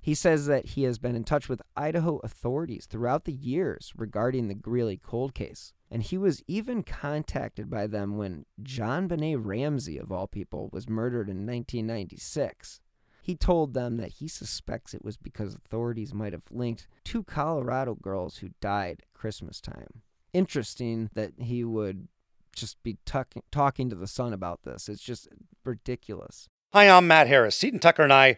He 0.05 0.13
says 0.13 0.45
that 0.45 0.67
he 0.67 0.83
has 0.83 0.99
been 0.99 1.15
in 1.15 1.23
touch 1.23 1.49
with 1.49 1.63
Idaho 1.75 2.19
authorities 2.23 2.85
throughout 2.85 3.25
the 3.25 3.33
years 3.33 3.91
regarding 3.97 4.47
the 4.47 4.53
Greeley 4.53 4.97
cold 4.97 5.33
case. 5.33 5.73
And 5.89 6.03
he 6.03 6.15
was 6.15 6.43
even 6.45 6.83
contacted 6.83 7.71
by 7.71 7.87
them 7.87 8.15
when 8.15 8.45
JonBenét 8.61 9.43
Ramsey, 9.43 9.97
of 9.97 10.11
all 10.11 10.27
people, 10.27 10.69
was 10.71 10.87
murdered 10.87 11.27
in 11.27 11.37
1996. 11.37 12.81
He 13.23 13.33
told 13.33 13.73
them 13.73 13.97
that 13.97 14.11
he 14.19 14.27
suspects 14.27 14.93
it 14.93 15.03
was 15.03 15.17
because 15.17 15.55
authorities 15.55 16.13
might 16.13 16.33
have 16.33 16.51
linked 16.51 16.87
two 17.03 17.23
Colorado 17.23 17.95
girls 17.95 18.37
who 18.37 18.49
died 18.61 19.01
at 19.01 19.19
Christmas 19.19 19.59
time. 19.59 20.03
Interesting 20.33 21.09
that 21.15 21.31
he 21.39 21.63
would 21.63 22.09
just 22.55 22.77
be 22.83 22.99
tuck- 23.07 23.33
talking 23.51 23.89
to 23.89 23.95
the 23.95 24.05
Sun 24.05 24.33
about 24.33 24.61
this. 24.65 24.87
It's 24.87 25.01
just 25.01 25.27
ridiculous. 25.63 26.47
Hi, 26.73 26.87
I'm 26.87 27.07
Matt 27.07 27.25
Harris. 27.25 27.57
Seton 27.57 27.79
Tucker 27.79 28.03
and 28.03 28.13
I 28.13 28.37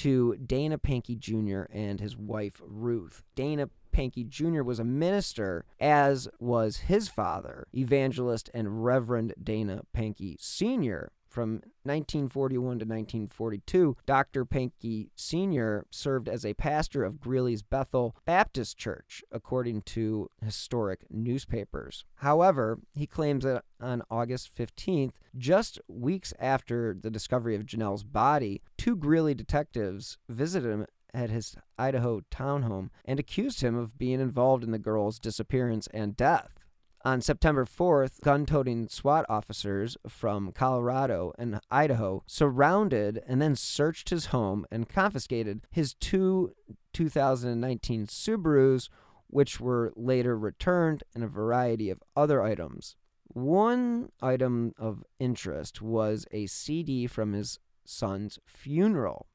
to 0.00 0.34
Dana 0.36 0.78
Pankey 0.78 1.18
Jr. 1.18 1.70
and 1.70 2.00
his 2.00 2.16
wife 2.16 2.62
Ruth. 2.64 3.22
Dana 3.34 3.68
Pankey 3.94 4.26
Jr. 4.26 4.62
was 4.62 4.78
a 4.78 4.84
minister, 4.84 5.66
as 5.78 6.26
was 6.38 6.78
his 6.78 7.10
father, 7.10 7.66
evangelist 7.74 8.48
and 8.54 8.82
Reverend 8.82 9.34
Dana 9.42 9.82
Pankey 9.94 10.36
Sr. 10.40 11.12
From 11.30 11.62
1941 11.84 12.60
to 12.60 12.84
1942, 12.84 13.96
Dr. 14.04 14.44
Pankey 14.44 15.10
Sr. 15.14 15.86
served 15.88 16.28
as 16.28 16.44
a 16.44 16.54
pastor 16.54 17.04
of 17.04 17.20
Greeley's 17.20 17.62
Bethel 17.62 18.16
Baptist 18.24 18.76
Church, 18.76 19.22
according 19.30 19.82
to 19.82 20.28
historic 20.44 21.06
newspapers. 21.08 22.04
However, 22.16 22.80
he 22.94 23.06
claims 23.06 23.44
that 23.44 23.62
on 23.80 24.02
August 24.10 24.50
15th, 24.56 25.12
just 25.38 25.80
weeks 25.86 26.34
after 26.40 26.96
the 27.00 27.10
discovery 27.10 27.54
of 27.54 27.64
Jonelle's 27.64 28.02
body, 28.02 28.60
two 28.76 28.96
Greeley 28.96 29.34
detectives 29.34 30.18
visited 30.28 30.68
him 30.68 30.86
at 31.14 31.30
his 31.30 31.56
Idaho 31.78 32.22
townhome 32.30 32.90
and 33.04 33.20
accused 33.20 33.60
him 33.60 33.76
of 33.76 33.98
being 33.98 34.20
involved 34.20 34.64
in 34.64 34.72
the 34.72 34.78
girl's 34.78 35.20
disappearance 35.20 35.86
and 35.94 36.16
death. 36.16 36.59
On 37.02 37.22
September 37.22 37.64
4th, 37.64 38.20
gun 38.20 38.44
toting 38.44 38.86
SWAT 38.86 39.24
officers 39.30 39.96
from 40.06 40.52
Colorado 40.52 41.32
and 41.38 41.58
Idaho 41.70 42.22
surrounded 42.26 43.22
and 43.26 43.40
then 43.40 43.56
searched 43.56 44.10
his 44.10 44.26
home 44.26 44.66
and 44.70 44.86
confiscated 44.86 45.62
his 45.70 45.94
two 45.94 46.52
2019 46.92 48.06
Subarus, 48.06 48.90
which 49.28 49.58
were 49.58 49.94
later 49.96 50.36
returned, 50.38 51.02
and 51.14 51.24
a 51.24 51.28
variety 51.28 51.88
of 51.88 52.02
other 52.14 52.42
items. 52.42 52.96
One 53.28 54.10
item 54.20 54.74
of 54.76 55.02
interest 55.18 55.80
was 55.80 56.26
a 56.32 56.48
CD 56.48 57.06
from 57.06 57.32
his 57.32 57.58
son's 57.86 58.38
funeral 58.44 59.26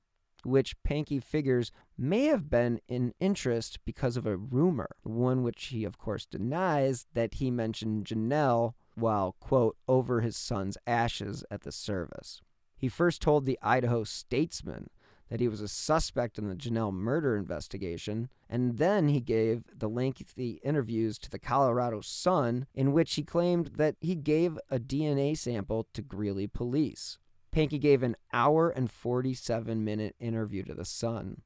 which 0.46 0.82
Pankey 0.84 1.22
figures 1.24 1.72
may 1.98 2.26
have 2.26 2.50
been 2.50 2.80
in 2.88 3.14
interest 3.20 3.80
because 3.86 4.18
of 4.18 4.26
a 4.26 4.38
rumor, 4.38 4.90
one 5.04 5.44
which 5.44 5.66
he, 5.66 5.84
of 5.84 5.98
course, 5.98 6.26
denies 6.26 7.08
that 7.14 7.36
he 7.36 7.52
mentioned 7.52 8.06
Jonelle 8.06 8.74
while, 8.96 9.36
quote, 9.40 9.78
over 9.88 10.22
his 10.22 10.38
son's 10.38 10.78
ashes 10.88 11.44
at 11.52 11.62
the 11.62 11.72
service. 11.72 12.42
He 12.78 12.90
first 12.90 13.22
told 13.22 13.46
the 13.46 13.60
Idaho 13.62 14.04
Statesman 14.04 14.90
that 15.30 15.40
he 15.40 15.48
was 15.48 15.62
a 15.62 15.68
suspect 15.68 16.38
in 16.38 16.48
the 16.48 16.56
Jonelle 16.56 16.94
murder 16.94 17.36
investigation, 17.36 18.30
and 18.50 18.78
then 18.78 19.08
he 19.10 19.20
gave 19.20 19.64
the 19.76 19.90
lengthy 19.90 20.60
interviews 20.64 21.18
to 21.20 21.30
the 21.30 21.40
Colorado 21.40 22.02
Sun 22.02 22.68
in 22.76 22.94
which 22.94 23.16
he 23.16 23.24
claimed 23.24 23.72
that 23.78 23.96
he 24.00 24.16
gave 24.16 24.60
a 24.70 24.80
DNA 24.80 25.38
sample 25.38 25.88
to 25.94 26.02
Greeley 26.02 26.48
police. 26.48 27.18
Pankey 27.56 27.80
gave 27.80 28.04
an 28.04 28.18
hour 28.34 28.70
and 28.70 28.92
47 28.92 29.82
minute 29.82 30.14
interview 30.20 30.62
to 30.64 30.74
the 30.74 30.84
Sun. 30.84 31.42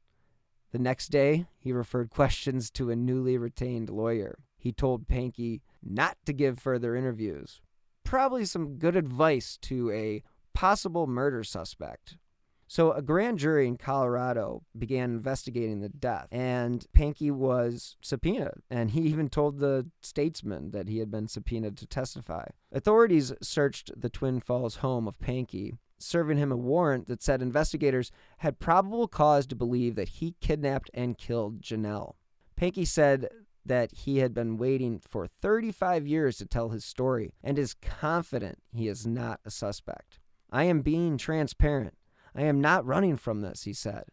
The 0.71 0.79
next 0.79 1.09
day, 1.09 1.45
he 1.59 1.71
referred 1.71 2.09
questions 2.09 2.71
to 2.71 2.89
a 2.89 2.95
newly 2.95 3.37
retained 3.37 3.91
lawyer. 3.91 4.39
He 4.57 4.71
told 4.71 5.07
Pankey 5.07 5.61
not 5.83 6.17
to 6.25 6.33
give 6.33 6.57
further 6.57 6.95
interviews. 6.95 7.61
Probably 8.03 8.43
some 8.45 8.77
good 8.77 8.95
advice 8.95 9.57
to 9.61 9.91
a 9.91 10.23
possible 10.55 11.05
murder 11.05 11.43
suspect. 11.43 12.17
So, 12.67 12.91
a 12.91 13.03
grand 13.03 13.37
jury 13.37 13.67
in 13.67 13.77
Colorado 13.77 14.63
began 14.77 15.11
investigating 15.11 15.81
the 15.81 15.89
death, 15.89 16.27
and 16.31 16.85
Pankey 16.95 17.31
was 17.31 17.97
subpoenaed. 18.01 18.61
And 18.69 18.91
he 18.91 19.01
even 19.01 19.29
told 19.29 19.59
the 19.59 19.87
statesman 20.01 20.71
that 20.71 20.87
he 20.87 20.99
had 20.99 21.11
been 21.11 21.27
subpoenaed 21.27 21.77
to 21.77 21.87
testify. 21.87 22.45
Authorities 22.71 23.33
searched 23.41 23.91
the 23.95 24.09
Twin 24.09 24.39
Falls 24.39 24.77
home 24.77 25.07
of 25.07 25.19
Pankey, 25.19 25.77
serving 26.01 26.37
him 26.37 26.51
a 26.51 26.57
warrant 26.57 27.07
that 27.07 27.21
said 27.21 27.41
investigators 27.41 28.11
had 28.39 28.59
probable 28.59 29.07
cause 29.07 29.45
to 29.47 29.55
believe 29.55 29.95
that 29.95 30.09
he 30.09 30.35
kidnapped 30.41 30.89
and 30.93 31.17
killed 31.17 31.61
Jonelle. 31.61 32.15
Pankey 32.59 32.87
said 32.87 33.29
that 33.65 33.91
he 33.91 34.17
had 34.17 34.33
been 34.33 34.57
waiting 34.57 34.99
for 34.99 35.27
35 35.27 36.07
years 36.07 36.37
to 36.37 36.45
tell 36.45 36.69
his 36.69 36.83
story 36.83 37.33
and 37.43 37.59
is 37.59 37.75
confident 37.75 38.59
he 38.73 38.87
is 38.87 39.05
not 39.05 39.39
a 39.45 39.51
suspect. 39.51 40.19
I 40.51 40.63
am 40.63 40.81
being 40.81 41.17
transparent. 41.17 41.95
I 42.35 42.43
am 42.43 42.61
not 42.61 42.85
running 42.85 43.17
from 43.17 43.41
this, 43.41 43.63
he 43.63 43.73
said. 43.73 44.05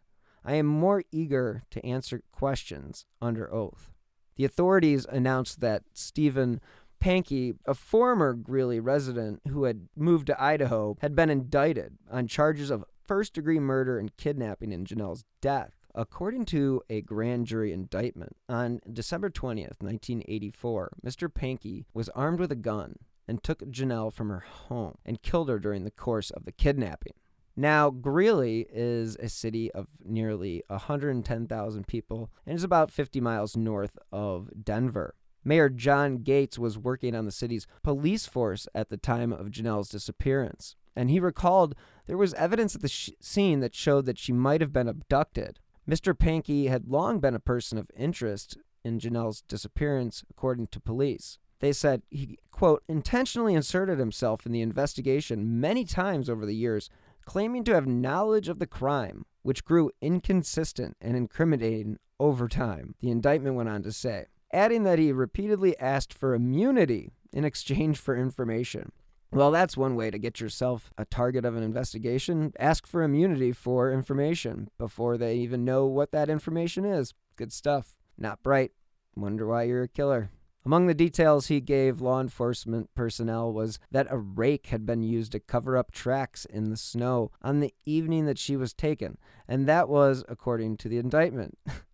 I 0.45 0.55
am 0.55 0.67
more 0.67 1.03
eager 1.11 1.65
to 1.71 1.85
answer 1.85 2.23
questions 2.33 3.07
under 3.21 3.53
oath. 3.53 3.91
The 4.37 4.45
authorities 4.45 5.07
announced 5.09 5.61
that 5.61 5.85
Stephen 5.95 6.61
Pankey, 7.01 7.57
a 7.67 7.75
former 7.75 8.35
Greeley 8.35 8.81
resident 8.81 9.41
who 9.49 9.65
had 9.65 9.89
moved 9.97 10.27
to 10.29 10.43
Idaho, 10.43 10.97
had 11.01 11.15
been 11.15 11.31
indicted 11.31 11.99
on 12.11 12.27
charges 12.27 12.71
of 12.71 12.85
first 13.07 13.35
degree 13.35 13.61
murder 13.61 13.99
and 13.99 14.17
kidnapping 14.17 14.73
in 14.73 14.85
Jonelle's 14.85 15.25
death. 15.41 15.73
According 15.95 16.45
to 16.47 16.83
a 16.91 17.01
grand 17.01 17.47
jury 17.47 17.73
indictment, 17.73 18.37
on 18.49 18.81
December 18.93 19.31
20th, 19.31 19.81
1984, 19.81 20.99
Mr. 21.05 21.29
Pankey 21.33 21.87
was 21.95 22.11
armed 22.11 22.39
with 22.39 22.53
a 22.53 22.57
gun 22.57 22.97
and 23.27 23.43
took 23.43 23.61
Jonelle 23.71 24.13
from 24.13 24.29
her 24.29 24.41
home 24.41 24.99
and 25.05 25.23
killed 25.23 25.49
her 25.49 25.59
during 25.59 25.85
the 25.85 25.91
course 25.91 26.31
of 26.31 26.45
the 26.45 26.53
kidnapping. 26.53 27.15
Now, 27.57 27.89
Greeley 27.89 28.67
is 28.71 29.17
a 29.17 29.31
city 29.31 29.73
of 29.73 29.87
nearly 30.05 30.63
110,000 30.69 31.87
people 31.87 32.31
and 32.45 32.55
is 32.55 32.65
about 32.65 32.91
50 32.91 33.19
miles 33.23 33.57
north 33.57 33.99
of 34.13 34.51
Denver. 34.63 35.15
Mayor 35.47 35.69
John 35.69 36.19
Gates 36.19 36.59
was 36.59 36.77
working 36.77 37.15
on 37.15 37.25
the 37.25 37.31
city's 37.31 37.69
police 37.85 38.27
force 38.27 38.67
at 38.75 38.89
the 38.89 38.97
time 38.97 39.33
of 39.33 39.53
Jonelle's 39.53 39.89
disappearance, 39.89 40.75
and 40.97 41.09
he 41.09 41.21
recalled 41.21 41.77
there 42.09 42.19
was 42.19 42.35
evidence 42.35 42.75
at 42.75 42.83
the 42.83 42.89
sh- 42.89 43.11
scene 43.21 43.61
that 43.61 43.73
showed 43.73 44.07
that 44.07 44.19
she 44.19 44.33
might 44.33 44.61
have 44.61 44.73
been 44.73 44.89
abducted. 44.89 45.61
Mr. 45.89 46.15
Pankey 46.15 46.69
had 46.69 46.89
long 46.89 47.21
been 47.21 47.37
a 47.37 47.39
person 47.39 47.79
of 47.79 47.93
interest 47.97 48.59
in 48.85 48.99
Jonelle's 48.99 49.41
disappearance, 49.43 50.25
according 50.29 50.67
to 50.67 50.81
police. 50.81 51.39
They 51.61 51.73
said 51.73 52.03
he, 52.11 52.41
quote, 52.51 52.83
intentionally 52.89 53.55
inserted 53.55 54.01
himself 54.01 54.47
in 54.47 54.53
the 54.53 54.63
investigation 54.63 55.61
many 55.61 55.85
times 55.85 56.29
over 56.29 56.45
the 56.45 56.57
years 56.57 56.91
claiming 57.25 57.63
to 57.65 57.75
have 57.75 57.87
knowledge 57.87 58.49
of 58.49 58.59
the 58.59 58.67
crime, 58.67 59.27
which 59.43 59.65
grew 59.65 59.93
inconsistent 60.01 60.97
and 61.01 61.17
incriminating 61.17 61.99
over 62.19 62.49
time, 62.49 62.95
the 63.01 63.11
indictment 63.11 63.55
went 63.55 63.69
on 63.69 63.83
to 63.83 63.93
say, 63.93 64.27
adding 64.53 64.85
that 64.85 64.99
he 64.99 65.13
repeatedly 65.13 65.79
asked 65.79 66.13
for 66.13 66.35
immunity 66.35 67.13
in 67.33 67.45
exchange 67.45 67.99
for 67.99 68.17
information. 68.17 68.93
Well, 69.33 69.51
that's 69.51 69.77
one 69.77 69.97
way 69.97 70.11
to 70.11 70.19
get 70.19 70.41
yourself 70.41 70.91
a 70.97 71.05
target 71.05 71.45
of 71.45 71.57
an 71.57 71.63
investigation. 71.63 72.53
Ask 72.59 72.87
for 72.87 73.03
immunity 73.03 73.53
for 73.53 73.93
information 73.93 74.71
before 74.79 75.19
they 75.19 75.37
even 75.37 75.65
know 75.65 75.87
what 75.87 76.13
that 76.13 76.31
information 76.31 76.85
is. 76.85 77.13
Good 77.37 77.53
stuff. 77.53 77.99
Not 78.17 78.43
bright. 78.43 78.73
Wonder 79.15 79.47
why 79.47 79.65
you're 79.65 79.83
a 79.83 79.89
killer. 79.89 80.31
Among 80.67 80.87
the 80.89 80.95
details 80.95 81.47
he 81.47 81.61
gave 81.61 82.01
law 82.01 82.21
enforcement 82.21 82.93
personnel 82.97 83.53
was 83.53 83.79
that 83.93 84.09
a 84.11 84.19
rake 84.19 84.67
had 84.67 84.85
been 84.85 85.03
used 85.03 85.31
to 85.33 85.39
cover 85.39 85.77
up 85.77 85.93
tracks 85.93 86.45
in 86.45 86.71
the 86.71 86.77
snow 86.77 87.31
on 87.41 87.61
the 87.61 87.73
evening 87.85 88.27
that 88.27 88.39
she 88.39 88.57
was 88.57 88.75
taken, 88.75 89.17
and 89.47 89.67
that 89.67 89.89
was 89.89 90.25
according 90.29 90.77
to 90.79 90.89
the 90.89 90.99
indictment. 90.99 91.57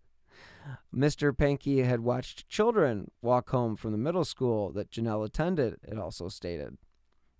Mr. 0.93 1.31
Pankey 1.31 1.83
had 1.85 2.01
watched 2.01 2.47
children 2.47 3.11
walk 3.21 3.49
home 3.49 3.75
from 3.75 3.91
the 3.91 3.97
middle 3.97 4.25
school 4.25 4.71
that 4.71 4.91
Jonelle 4.91 5.25
attended, 5.25 5.77
it 5.83 5.97
also 5.97 6.29
stated. 6.29 6.77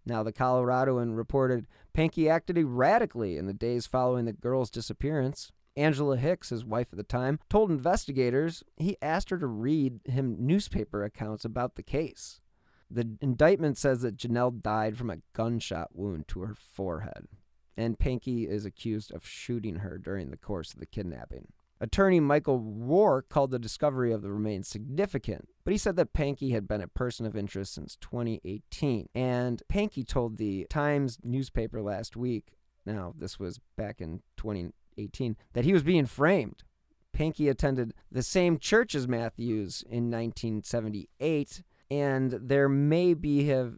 Now, 0.06 0.24
the 0.24 0.34
Coloradoan 0.34 1.16
reported 1.16 1.68
Pankey 1.96 2.30
acted 2.30 2.58
erratically 2.58 3.38
in 3.38 3.46
the 3.46 3.54
days 3.54 3.86
following 3.86 4.26
the 4.26 4.34
girl's 4.34 4.70
disappearance. 4.70 5.52
Angela 5.76 6.18
Hicks, 6.18 6.50
his 6.50 6.66
wife 6.66 6.90
at 6.92 6.98
the 6.98 7.04
time, 7.04 7.40
told 7.50 7.72
investigators 7.72 8.64
he 8.78 8.98
asked 9.02 9.30
her 9.30 9.38
to 9.38 9.48
read 9.48 10.02
him 10.06 10.36
newspaper 10.40 11.04
accounts 11.04 11.46
about 11.46 11.76
the 11.76 11.84
case. 11.84 12.42
The 12.92 13.18
indictment 13.22 13.78
says 13.78 14.02
that 14.02 14.18
Jonelle 14.18 14.62
died 14.62 14.98
from 14.98 15.10
a 15.10 15.22
gunshot 15.34 15.96
wound 15.96 16.28
to 16.28 16.42
her 16.42 16.54
forehead, 16.54 17.28
and 17.76 17.98
Pankey 17.98 18.48
is 18.48 18.66
accused 18.66 19.12
of 19.12 19.26
shooting 19.26 19.78
her 19.78 19.98
during 19.98 20.30
the 20.30 20.38
course 20.38 20.74
of 20.74 20.80
the 20.80 20.86
kidnapping. 20.86 21.48
Attorney 21.84 22.22
Michael 22.22 22.60
Rourke 22.60 23.28
called 23.28 23.52
the 23.52 23.60
discovery 23.60 24.14
of 24.14 24.22
the 24.22 24.32
remains 24.32 24.70
significant, 24.70 25.50
but 25.66 25.74
he 25.74 25.78
said 25.78 25.98
that 25.98 26.14
Pankey 26.14 26.52
had 26.54 26.66
been 26.66 26.80
a 26.80 26.88
person 26.88 27.26
of 27.26 27.36
interest 27.36 27.74
since 27.74 27.98
2018. 27.98 29.10
And 29.14 29.62
Pankey 29.70 30.08
told 30.08 30.38
the 30.38 30.66
Times 30.70 31.18
newspaper 31.26 31.82
last 31.82 32.16
week, 32.16 32.54
now 32.86 33.14
this 33.18 33.38
was 33.38 33.60
back 33.76 34.00
in 34.00 34.22
2018, 34.38 35.36
that 35.52 35.66
he 35.66 35.74
was 35.74 35.84
being 35.84 36.06
framed. 36.06 36.64
Pankey 37.14 37.50
attended 37.50 37.94
the 38.10 38.24
same 38.24 38.60
church 38.60 38.96
as 38.96 39.06
Matthews 39.06 39.84
in 39.86 40.10
1978, 40.10 41.64
and 41.92 42.32
there 42.32 42.70
may 42.70 43.14
be 43.14 43.48
have 43.48 43.74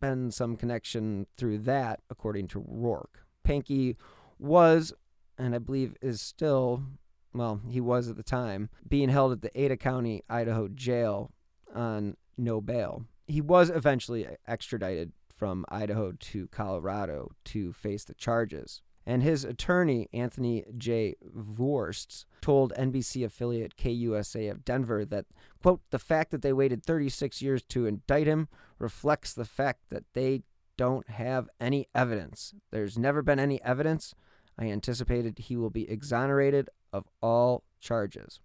been 0.00 0.30
some 0.30 0.56
connection 0.56 1.26
through 1.36 1.58
that, 1.58 2.00
according 2.08 2.48
to 2.48 2.64
Rourke. 2.66 3.26
Pankey 3.46 3.96
was, 4.38 4.94
and 5.36 5.54
I 5.54 5.58
believe 5.58 5.94
is 6.00 6.22
still, 6.22 6.84
well, 7.32 7.60
he 7.68 7.80
was 7.80 8.08
at 8.08 8.16
the 8.16 8.22
time, 8.22 8.70
being 8.88 9.08
held 9.08 9.32
at 9.32 9.42
the 9.42 9.60
Ada 9.60 9.76
County, 9.76 10.22
Idaho 10.28 10.68
jail 10.68 11.30
on 11.74 12.16
no 12.36 12.60
bail. 12.60 13.04
He 13.26 13.40
was 13.40 13.70
eventually 13.70 14.26
extradited 14.46 15.12
from 15.36 15.64
Idaho 15.68 16.12
to 16.12 16.48
Colorado 16.48 17.30
to 17.46 17.72
face 17.72 18.04
the 18.04 18.14
charges. 18.14 18.82
And 19.06 19.22
his 19.22 19.44
attorney, 19.44 20.08
Anthony 20.12 20.64
J. 20.76 21.16
Viorst, 21.24 22.26
told 22.42 22.74
NBC 22.74 23.24
affiliate 23.24 23.76
KUSA 23.76 24.50
of 24.50 24.64
Denver 24.64 25.04
that, 25.06 25.26
quote, 25.62 25.80
the 25.90 25.98
fact 25.98 26.30
that 26.30 26.42
they 26.42 26.52
waited 26.52 26.84
36 26.84 27.40
years 27.40 27.62
to 27.64 27.86
indict 27.86 28.26
him 28.26 28.48
reflects 28.78 29.32
the 29.32 29.44
fact 29.44 29.88
that 29.88 30.04
they 30.12 30.42
don't 30.76 31.08
have 31.08 31.48
any 31.60 31.88
evidence. 31.94 32.54
There's 32.70 32.98
never 32.98 33.22
been 33.22 33.40
any 33.40 33.62
evidence. 33.62 34.14
I 34.58 34.66
anticipated 34.66 35.38
he 35.38 35.56
will 35.56 35.70
be 35.70 35.90
exonerated 35.90 36.68
of 36.92 37.06
all 37.22 37.64
charges. 37.80 38.40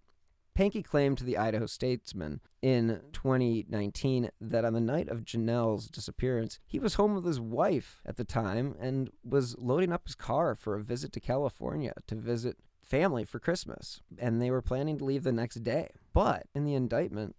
Pankey 0.56 0.82
claimed 0.82 1.18
to 1.18 1.24
the 1.24 1.36
Idaho 1.36 1.66
Statesman 1.66 2.40
in 2.62 3.02
2019 3.12 4.30
that 4.40 4.64
on 4.64 4.72
the 4.72 4.80
night 4.80 5.08
of 5.08 5.24
Jonelle's 5.24 5.88
disappearance, 5.88 6.58
he 6.66 6.78
was 6.78 6.94
home 6.94 7.14
with 7.14 7.26
his 7.26 7.38
wife 7.38 8.00
at 8.06 8.16
the 8.16 8.24
time 8.24 8.74
and 8.80 9.10
was 9.22 9.54
loading 9.58 9.92
up 9.92 10.06
his 10.06 10.14
car 10.14 10.54
for 10.54 10.74
a 10.74 10.82
visit 10.82 11.12
to 11.12 11.20
California 11.20 11.92
to 12.06 12.14
visit 12.14 12.56
family 12.80 13.24
for 13.24 13.38
Christmas. 13.38 14.00
And 14.18 14.40
they 14.40 14.50
were 14.50 14.62
planning 14.62 14.96
to 14.98 15.04
leave 15.04 15.24
the 15.24 15.32
next 15.32 15.62
day. 15.62 15.90
But 16.14 16.46
in 16.54 16.64
the 16.64 16.74
indictment, 16.74 17.36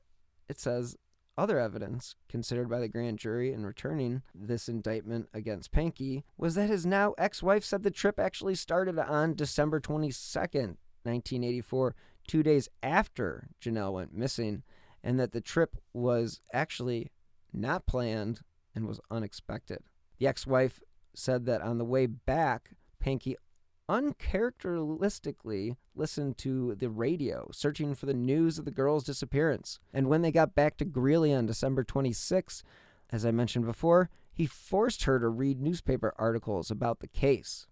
it 0.47 0.59
says 0.59 0.95
other 1.37 1.59
evidence 1.59 2.15
considered 2.29 2.69
by 2.69 2.79
the 2.79 2.87
grand 2.87 3.19
jury 3.19 3.53
in 3.53 3.65
returning 3.65 4.23
this 4.33 4.67
indictment 4.67 5.29
against 5.33 5.71
Pankey 5.71 6.23
was 6.37 6.55
that 6.55 6.69
his 6.69 6.85
now 6.85 7.13
ex 7.17 7.43
wife 7.43 7.63
said 7.63 7.83
the 7.83 7.91
trip 7.91 8.19
actually 8.19 8.55
started 8.55 8.97
on 8.97 9.35
December 9.35 9.79
22nd, 9.79 10.77
1984 11.07 11.95
two 12.27 12.43
days 12.43 12.69
after 12.83 13.49
Jonelle 13.61 13.93
went 13.93 14.13
missing, 14.13 14.63
and 15.03 15.19
that 15.19 15.31
the 15.31 15.41
trip 15.41 15.77
was 15.93 16.41
actually 16.53 17.11
not 17.53 17.87
planned 17.87 18.41
and 18.75 18.87
was 18.87 18.99
unexpected. 19.09 19.79
The 20.19 20.27
ex 20.27 20.45
wife 20.45 20.81
said 21.15 21.45
that 21.45 21.61
on 21.61 21.77
the 21.77 21.85
way 21.85 22.05
back, 22.05 22.71
Pankey 23.03 23.35
uncharacteristically 23.89 25.77
listened 25.95 26.37
to 26.37 26.75
the 26.75 26.89
radio, 26.89 27.49
searching 27.51 27.95
for 27.95 28.05
the 28.05 28.13
news 28.13 28.59
of 28.59 28.65
the 28.65 28.71
girl's 28.71 29.03
disappearance. 29.03 29.79
And 29.93 30.07
when 30.07 30.21
they 30.21 30.31
got 30.31 30.55
back 30.55 30.77
to 30.77 30.85
Greeley 30.85 31.33
on 31.33 31.45
December 31.45 31.83
26, 31.83 32.63
as 33.11 33.25
I 33.25 33.31
mentioned 33.31 33.65
before, 33.65 34.09
he 34.33 34.45
forced 34.45 35.05
her 35.05 35.19
to 35.19 35.29
read 35.29 35.61
newspaper 35.61 36.13
articles 36.17 36.69
about 36.69 36.99
the 36.99 37.07
case. 37.07 37.65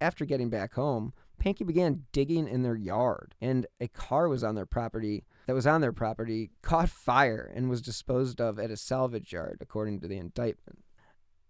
After 0.00 0.24
getting 0.24 0.50
back 0.50 0.74
home, 0.74 1.12
Pankey 1.40 1.66
began 1.66 2.04
digging 2.12 2.46
in 2.46 2.62
their 2.62 2.76
yard, 2.76 3.34
and 3.40 3.66
a 3.80 3.88
car 3.88 4.28
was 4.28 4.44
on 4.44 4.54
their 4.54 4.66
property 4.66 5.24
that 5.46 5.54
was 5.54 5.66
on 5.66 5.80
their 5.80 5.92
property 5.92 6.50
caught 6.62 6.90
fire 6.90 7.50
and 7.54 7.68
was 7.68 7.82
disposed 7.82 8.40
of 8.40 8.58
at 8.58 8.70
a 8.70 8.76
salvage 8.76 9.32
yard, 9.32 9.58
according 9.60 10.00
to 10.00 10.06
the 10.06 10.18
indictment. 10.18 10.84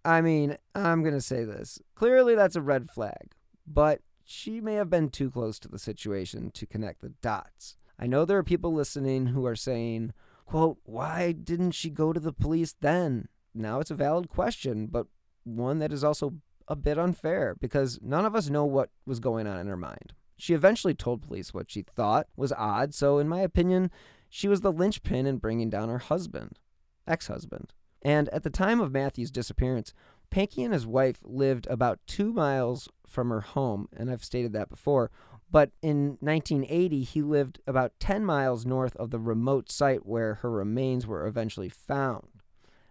I 0.05 0.23
mean, 0.23 0.57
I'm 0.75 1.03
going 1.03 1.15
to 1.15 1.21
say 1.21 1.45
this. 1.45 1.79
Clearly, 1.95 2.35
that's 2.35 2.57
a 2.57 2.63
red 2.63 2.89
flag, 2.89 3.35
but 3.67 4.01
she 4.25 4.61
may 4.61 4.75
have 4.75 4.89
been 4.89 5.11
too 5.11 5.31
close 5.31 5.59
to 5.59 5.69
the 5.69 5.79
situation 5.79 6.51
to 6.53 6.67
connect 6.67 7.03
the 7.03 7.13
dots. 7.21 7.77
I 7.99 8.07
know 8.07 8.25
there 8.25 8.39
are 8.39 8.45
people 8.45 8.73
listening 8.73 9.27
who 9.27 9.45
are 9.45 9.57
saying, 9.57 10.15
quote, 10.47 10.79
why 10.85 11.33
didn't 11.33 11.73
she 11.73 11.91
go 11.91 12.13
to 12.13 12.21
the 12.21 12.33
police 12.33 12.75
then? 12.81 13.29
Now 13.55 13.81
it's 13.81 13.91
a 13.91 13.97
valid 13.97 14.29
question, 14.29 14.87
but 14.87 15.09
one 15.45 15.81
that 15.81 15.93
is 15.93 16.05
also 16.05 16.35
a 16.71 16.77
bit 16.77 16.99
unfair 16.99 17.57
because 17.61 17.99
none 18.01 18.25
of 18.25 18.37
us 18.37 18.49
know 18.49 18.65
what 18.65 18.91
was 19.05 19.19
going 19.19 19.47
on 19.47 19.59
in 19.59 19.67
her 19.67 19.77
mind. 19.77 20.15
She 20.39 20.55
eventually 20.55 20.95
told 20.95 21.21
police 21.27 21.53
what 21.53 21.71
she 21.71 21.83
thought 21.83 22.29
was 22.37 22.53
odd, 22.53 22.95
so 22.95 23.19
in 23.19 23.29
my 23.29 23.41
opinion, 23.41 23.91
she 24.31 24.49
was 24.49 24.63
the 24.63 24.73
linchpin 24.73 25.27
in 25.27 25.37
bringing 25.37 25.69
down 25.69 25.89
her 25.89 25.99
husband, 25.99 26.59
ex 27.07 27.27
husband. 27.27 27.75
And 28.01 28.29
at 28.31 28.45
the 28.45 28.51
time 28.51 28.81
of 28.81 28.93
Matthew's 28.93 29.33
disappearance, 29.33 29.93
Pankey 30.31 30.65
and 30.65 30.73
his 30.73 30.87
wife 30.87 31.19
lived 31.25 31.67
about 31.69 31.99
two 32.07 32.33
miles 32.33 32.89
from 33.07 33.29
her 33.31 33.41
home, 33.41 33.89
and 33.95 34.11
I've 34.11 34.25
stated 34.25 34.53
that 34.53 34.71
before. 34.71 35.11
But 35.51 35.73
in 35.83 36.17
1980, 36.21 37.03
he 37.03 37.21
lived 37.21 37.61
about 37.67 37.99
10 37.99 38.25
miles 38.25 38.65
north 38.65 38.95
of 38.97 39.11
the 39.11 39.19
remote 39.19 39.71
site 39.71 40.07
where 40.07 40.35
her 40.37 40.51
remains 40.51 41.07
were 41.07 41.27
eventually 41.27 41.69
found. 41.69 42.29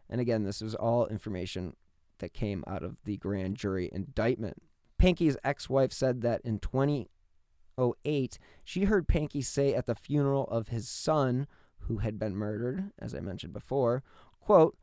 And 0.09 0.19
again, 0.19 0.43
this 0.43 0.61
is 0.61 0.75
all 0.75 1.07
information 1.07 1.75
that 2.19 2.33
came 2.33 2.63
out 2.67 2.83
of 2.83 2.97
the 3.03 3.17
grand 3.17 3.55
jury 3.55 3.89
indictment. 3.91 4.61
Pankey's 5.01 5.37
ex 5.43 5.69
wife 5.69 5.93
said 5.93 6.21
that 6.21 6.41
in 6.43 6.59
2008, 6.59 8.39
she 8.63 8.83
heard 8.83 9.07
Pankey 9.07 9.43
say 9.43 9.73
at 9.73 9.85
the 9.85 9.95
funeral 9.95 10.45
of 10.47 10.67
his 10.67 10.89
son, 10.89 11.47
who 11.79 11.97
had 11.97 12.19
been 12.19 12.35
murdered, 12.35 12.91
as 12.99 13.15
I 13.15 13.19
mentioned 13.19 13.53
before, 13.53 14.03
quote, 14.39 14.77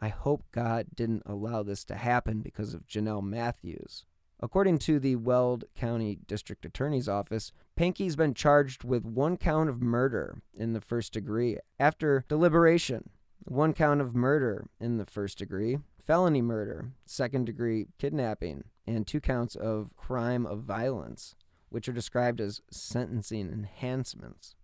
I 0.00 0.08
hope 0.08 0.44
God 0.52 0.88
didn't 0.94 1.22
allow 1.26 1.62
this 1.62 1.84
to 1.84 1.94
happen 1.94 2.40
because 2.40 2.74
of 2.74 2.86
Jonelle 2.86 3.22
Matthews. 3.22 4.04
According 4.40 4.78
to 4.78 4.98
the 4.98 5.14
Weld 5.14 5.64
County 5.76 6.18
District 6.26 6.64
Attorney's 6.66 7.08
Office, 7.08 7.52
Pankey's 7.78 8.16
been 8.16 8.34
charged 8.34 8.82
with 8.82 9.04
one 9.04 9.36
count 9.36 9.68
of 9.68 9.80
murder 9.80 10.42
in 10.52 10.72
the 10.72 10.80
first 10.80 11.12
degree 11.12 11.58
after 11.78 12.24
deliberation, 12.28 13.10
one 13.44 13.72
count 13.72 14.00
of 14.00 14.16
murder 14.16 14.66
in 14.80 14.98
the 14.98 15.06
first 15.06 15.38
degree, 15.38 15.78
felony 16.06 16.42
murder, 16.42 16.92
second 17.04 17.46
degree 17.46 17.86
kidnapping, 17.98 18.64
and 18.86 19.06
two 19.06 19.20
counts 19.20 19.54
of 19.54 19.90
crime 19.96 20.46
of 20.46 20.60
violence, 20.60 21.34
which 21.68 21.88
are 21.88 21.92
described 21.92 22.40
as 22.40 22.60
sentencing 22.70 23.50
enhancements. 23.50 24.54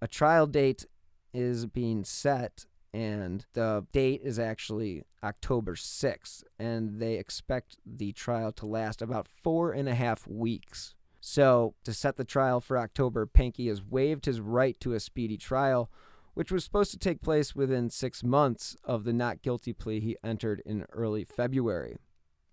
A 0.00 0.08
trial 0.08 0.46
date 0.46 0.86
is 1.32 1.66
being 1.66 2.04
set 2.04 2.66
and 2.96 3.44
the 3.52 3.84
date 3.92 4.22
is 4.24 4.38
actually 4.38 5.02
October 5.22 5.74
6th, 5.74 6.44
and 6.58 6.98
they 6.98 7.16
expect 7.16 7.76
the 7.84 8.12
trial 8.12 8.52
to 8.52 8.64
last 8.64 9.02
about 9.02 9.28
four 9.42 9.72
and 9.72 9.86
a 9.86 9.94
half 9.94 10.26
weeks. 10.26 10.94
So, 11.20 11.74
to 11.84 11.92
set 11.92 12.16
the 12.16 12.24
trial 12.24 12.58
for 12.58 12.78
October, 12.78 13.26
Pankey 13.26 13.68
has 13.68 13.84
waived 13.84 14.24
his 14.24 14.40
right 14.40 14.80
to 14.80 14.94
a 14.94 15.00
speedy 15.00 15.36
trial, 15.36 15.90
which 16.36 16.52
was 16.52 16.62
supposed 16.62 16.90
to 16.90 16.98
take 16.98 17.22
place 17.22 17.56
within 17.56 17.88
six 17.88 18.22
months 18.22 18.76
of 18.84 19.04
the 19.04 19.12
not 19.14 19.40
guilty 19.40 19.72
plea 19.72 20.00
he 20.00 20.18
entered 20.22 20.62
in 20.66 20.84
early 20.92 21.24
February. 21.24 21.96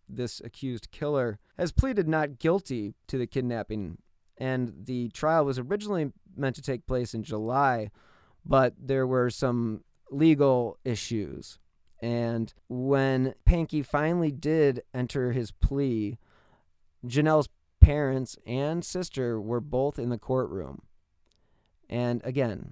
This 0.08 0.40
accused 0.40 0.90
killer 0.90 1.38
has 1.58 1.74
pleaded 1.74 2.08
not 2.08 2.40
guilty 2.40 2.94
to 3.08 3.18
the 3.18 3.28
kidnapping, 3.28 3.98
and 4.38 4.74
the 4.86 5.10
trial 5.10 5.44
was 5.44 5.60
originally 5.60 6.14
meant 6.34 6.56
to 6.56 6.62
take 6.62 6.88
place 6.88 7.14
in 7.14 7.24
July, 7.24 7.92
but 8.46 8.74
there 8.80 9.06
were 9.06 9.30
some 9.30 9.84
legal 10.10 10.80
issues. 10.86 11.60
And 12.02 12.54
when 12.70 13.36
Pankey 13.46 13.86
finally 13.86 14.32
did 14.32 14.84
enter 14.94 15.34
his 15.34 15.52
plea, 15.52 16.20
Jonelle's 17.06 17.50
parents 17.82 18.38
and 18.46 18.86
sister 18.86 19.42
were 19.42 19.60
both 19.60 20.00
in 20.00 20.08
the 20.08 20.18
courtroom. 20.18 20.84
And 21.90 22.22
again, 22.24 22.72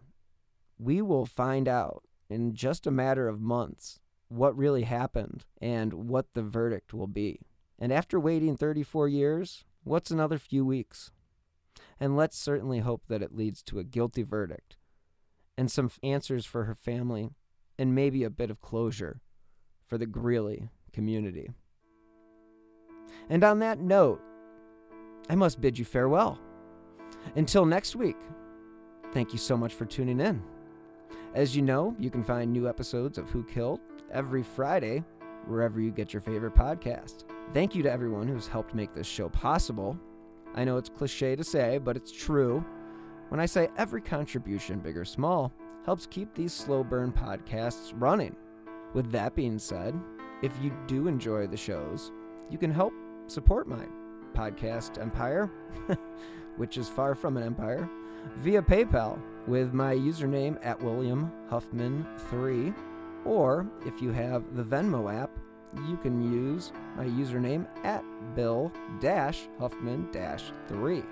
we 0.81 1.01
will 1.01 1.25
find 1.25 1.67
out 1.67 2.03
in 2.29 2.55
just 2.55 2.87
a 2.87 2.91
matter 2.91 3.27
of 3.27 3.39
months 3.39 3.99
what 4.29 4.57
really 4.57 4.83
happened 4.83 5.45
and 5.61 5.93
what 5.93 6.33
the 6.33 6.41
verdict 6.41 6.93
will 6.93 7.07
be. 7.07 7.39
And 7.77 7.91
after 7.91 8.19
waiting 8.19 8.57
34 8.57 9.07
years, 9.07 9.65
what's 9.83 10.11
another 10.11 10.37
few 10.37 10.65
weeks? 10.65 11.11
And 11.99 12.17
let's 12.17 12.37
certainly 12.37 12.79
hope 12.79 13.03
that 13.09 13.21
it 13.21 13.35
leads 13.35 13.61
to 13.63 13.79
a 13.79 13.83
guilty 13.83 14.23
verdict 14.23 14.77
and 15.57 15.69
some 15.69 15.91
answers 16.01 16.45
for 16.45 16.63
her 16.63 16.73
family, 16.73 17.29
and 17.77 17.93
maybe 17.93 18.23
a 18.23 18.29
bit 18.29 18.49
of 18.49 18.61
closure 18.61 19.21
for 19.85 19.97
the 19.97 20.05
Greeley 20.05 20.69
community. 20.93 21.51
And 23.29 23.43
on 23.43 23.59
that 23.59 23.79
note, 23.79 24.21
I 25.29 25.35
must 25.35 25.61
bid 25.61 25.77
you 25.77 25.85
farewell. 25.85 26.39
Until 27.35 27.65
next 27.65 27.95
week, 27.95 28.17
thank 29.13 29.33
you 29.33 29.37
so 29.37 29.55
much 29.55 29.73
for 29.73 29.85
tuning 29.85 30.19
in. 30.19 30.41
As 31.33 31.55
you 31.55 31.61
know, 31.61 31.95
you 31.97 32.09
can 32.09 32.23
find 32.23 32.51
new 32.51 32.67
episodes 32.67 33.17
of 33.17 33.29
Who 33.29 33.43
Killed 33.45 33.79
every 34.11 34.43
Friday 34.43 35.01
wherever 35.47 35.79
you 35.79 35.89
get 35.89 36.11
your 36.11 36.21
favorite 36.21 36.55
podcast. 36.55 37.23
Thank 37.53 37.73
you 37.73 37.81
to 37.83 37.91
everyone 37.91 38.27
who's 38.27 38.47
helped 38.47 38.75
make 38.75 38.93
this 38.93 39.07
show 39.07 39.29
possible. 39.29 39.97
I 40.55 40.65
know 40.65 40.75
it's 40.75 40.89
cliche 40.89 41.37
to 41.37 41.43
say, 41.43 41.77
but 41.77 41.95
it's 41.95 42.11
true. 42.11 42.65
When 43.29 43.39
I 43.39 43.45
say 43.45 43.69
every 43.77 44.01
contribution, 44.01 44.79
big 44.79 44.97
or 44.97 45.05
small, 45.05 45.53
helps 45.85 46.05
keep 46.05 46.33
these 46.35 46.51
slow 46.51 46.83
burn 46.83 47.13
podcasts 47.13 47.93
running. 47.95 48.35
With 48.93 49.09
that 49.13 49.33
being 49.33 49.57
said, 49.57 49.97
if 50.43 50.51
you 50.61 50.75
do 50.85 51.07
enjoy 51.07 51.47
the 51.47 51.55
shows, 51.55 52.11
you 52.49 52.57
can 52.57 52.71
help 52.71 52.93
support 53.27 53.69
my 53.69 53.85
podcast 54.33 55.01
empire, 55.01 55.49
which 56.57 56.77
is 56.77 56.89
far 56.89 57.15
from 57.15 57.37
an 57.37 57.43
empire, 57.43 57.89
via 58.37 58.61
PayPal 58.61 59.19
with 59.47 59.73
my 59.73 59.95
username 59.95 60.57
at 60.63 60.81
William 60.81 61.31
Huffman3. 61.49 62.73
Or 63.25 63.67
if 63.85 64.01
you 64.01 64.11
have 64.11 64.55
the 64.55 64.63
Venmo 64.63 65.13
app, 65.13 65.31
you 65.87 65.97
can 65.97 66.21
use 66.21 66.71
my 66.97 67.05
username 67.05 67.65
at 67.85 68.03
Bill 68.35 68.71
Huffman 69.59 70.09
3. 70.67 71.03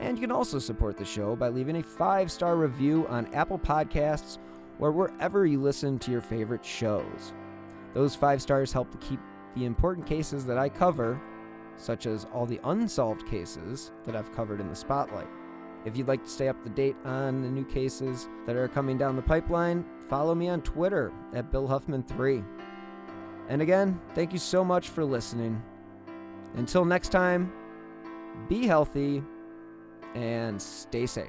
And 0.00 0.16
you 0.16 0.20
can 0.20 0.32
also 0.32 0.58
support 0.58 0.96
the 0.96 1.04
show 1.04 1.36
by 1.36 1.48
leaving 1.48 1.76
a 1.76 1.82
five 1.82 2.30
star 2.30 2.56
review 2.56 3.06
on 3.08 3.32
Apple 3.34 3.58
Podcasts 3.58 4.38
or 4.78 4.90
wherever 4.90 5.46
you 5.46 5.60
listen 5.60 5.98
to 6.00 6.10
your 6.10 6.20
favorite 6.20 6.64
shows. 6.64 7.32
Those 7.94 8.16
five 8.16 8.40
stars 8.40 8.72
help 8.72 8.90
to 8.90 8.98
keep 8.98 9.20
the 9.54 9.66
important 9.66 10.06
cases 10.06 10.46
that 10.46 10.58
I 10.58 10.68
cover, 10.68 11.20
such 11.76 12.06
as 12.06 12.26
all 12.32 12.46
the 12.46 12.60
unsolved 12.64 13.26
cases 13.26 13.92
that 14.04 14.16
I've 14.16 14.34
covered 14.34 14.60
in 14.60 14.68
the 14.68 14.74
spotlight. 14.74 15.28
If 15.84 15.96
you'd 15.96 16.08
like 16.08 16.22
to 16.22 16.30
stay 16.30 16.48
up 16.48 16.62
to 16.64 16.70
date 16.70 16.96
on 17.04 17.42
the 17.42 17.48
new 17.48 17.64
cases 17.64 18.28
that 18.46 18.56
are 18.56 18.68
coming 18.68 18.98
down 18.98 19.16
the 19.16 19.22
pipeline, 19.22 19.84
follow 20.08 20.34
me 20.34 20.48
on 20.48 20.62
Twitter 20.62 21.12
at 21.34 21.50
Bill 21.50 21.66
Huffman3. 21.66 22.44
And 23.48 23.60
again, 23.60 24.00
thank 24.14 24.32
you 24.32 24.38
so 24.38 24.64
much 24.64 24.88
for 24.88 25.04
listening. 25.04 25.60
Until 26.54 26.84
next 26.84 27.08
time, 27.08 27.52
be 28.48 28.66
healthy 28.66 29.22
and 30.14 30.60
stay 30.60 31.06
safe. 31.06 31.28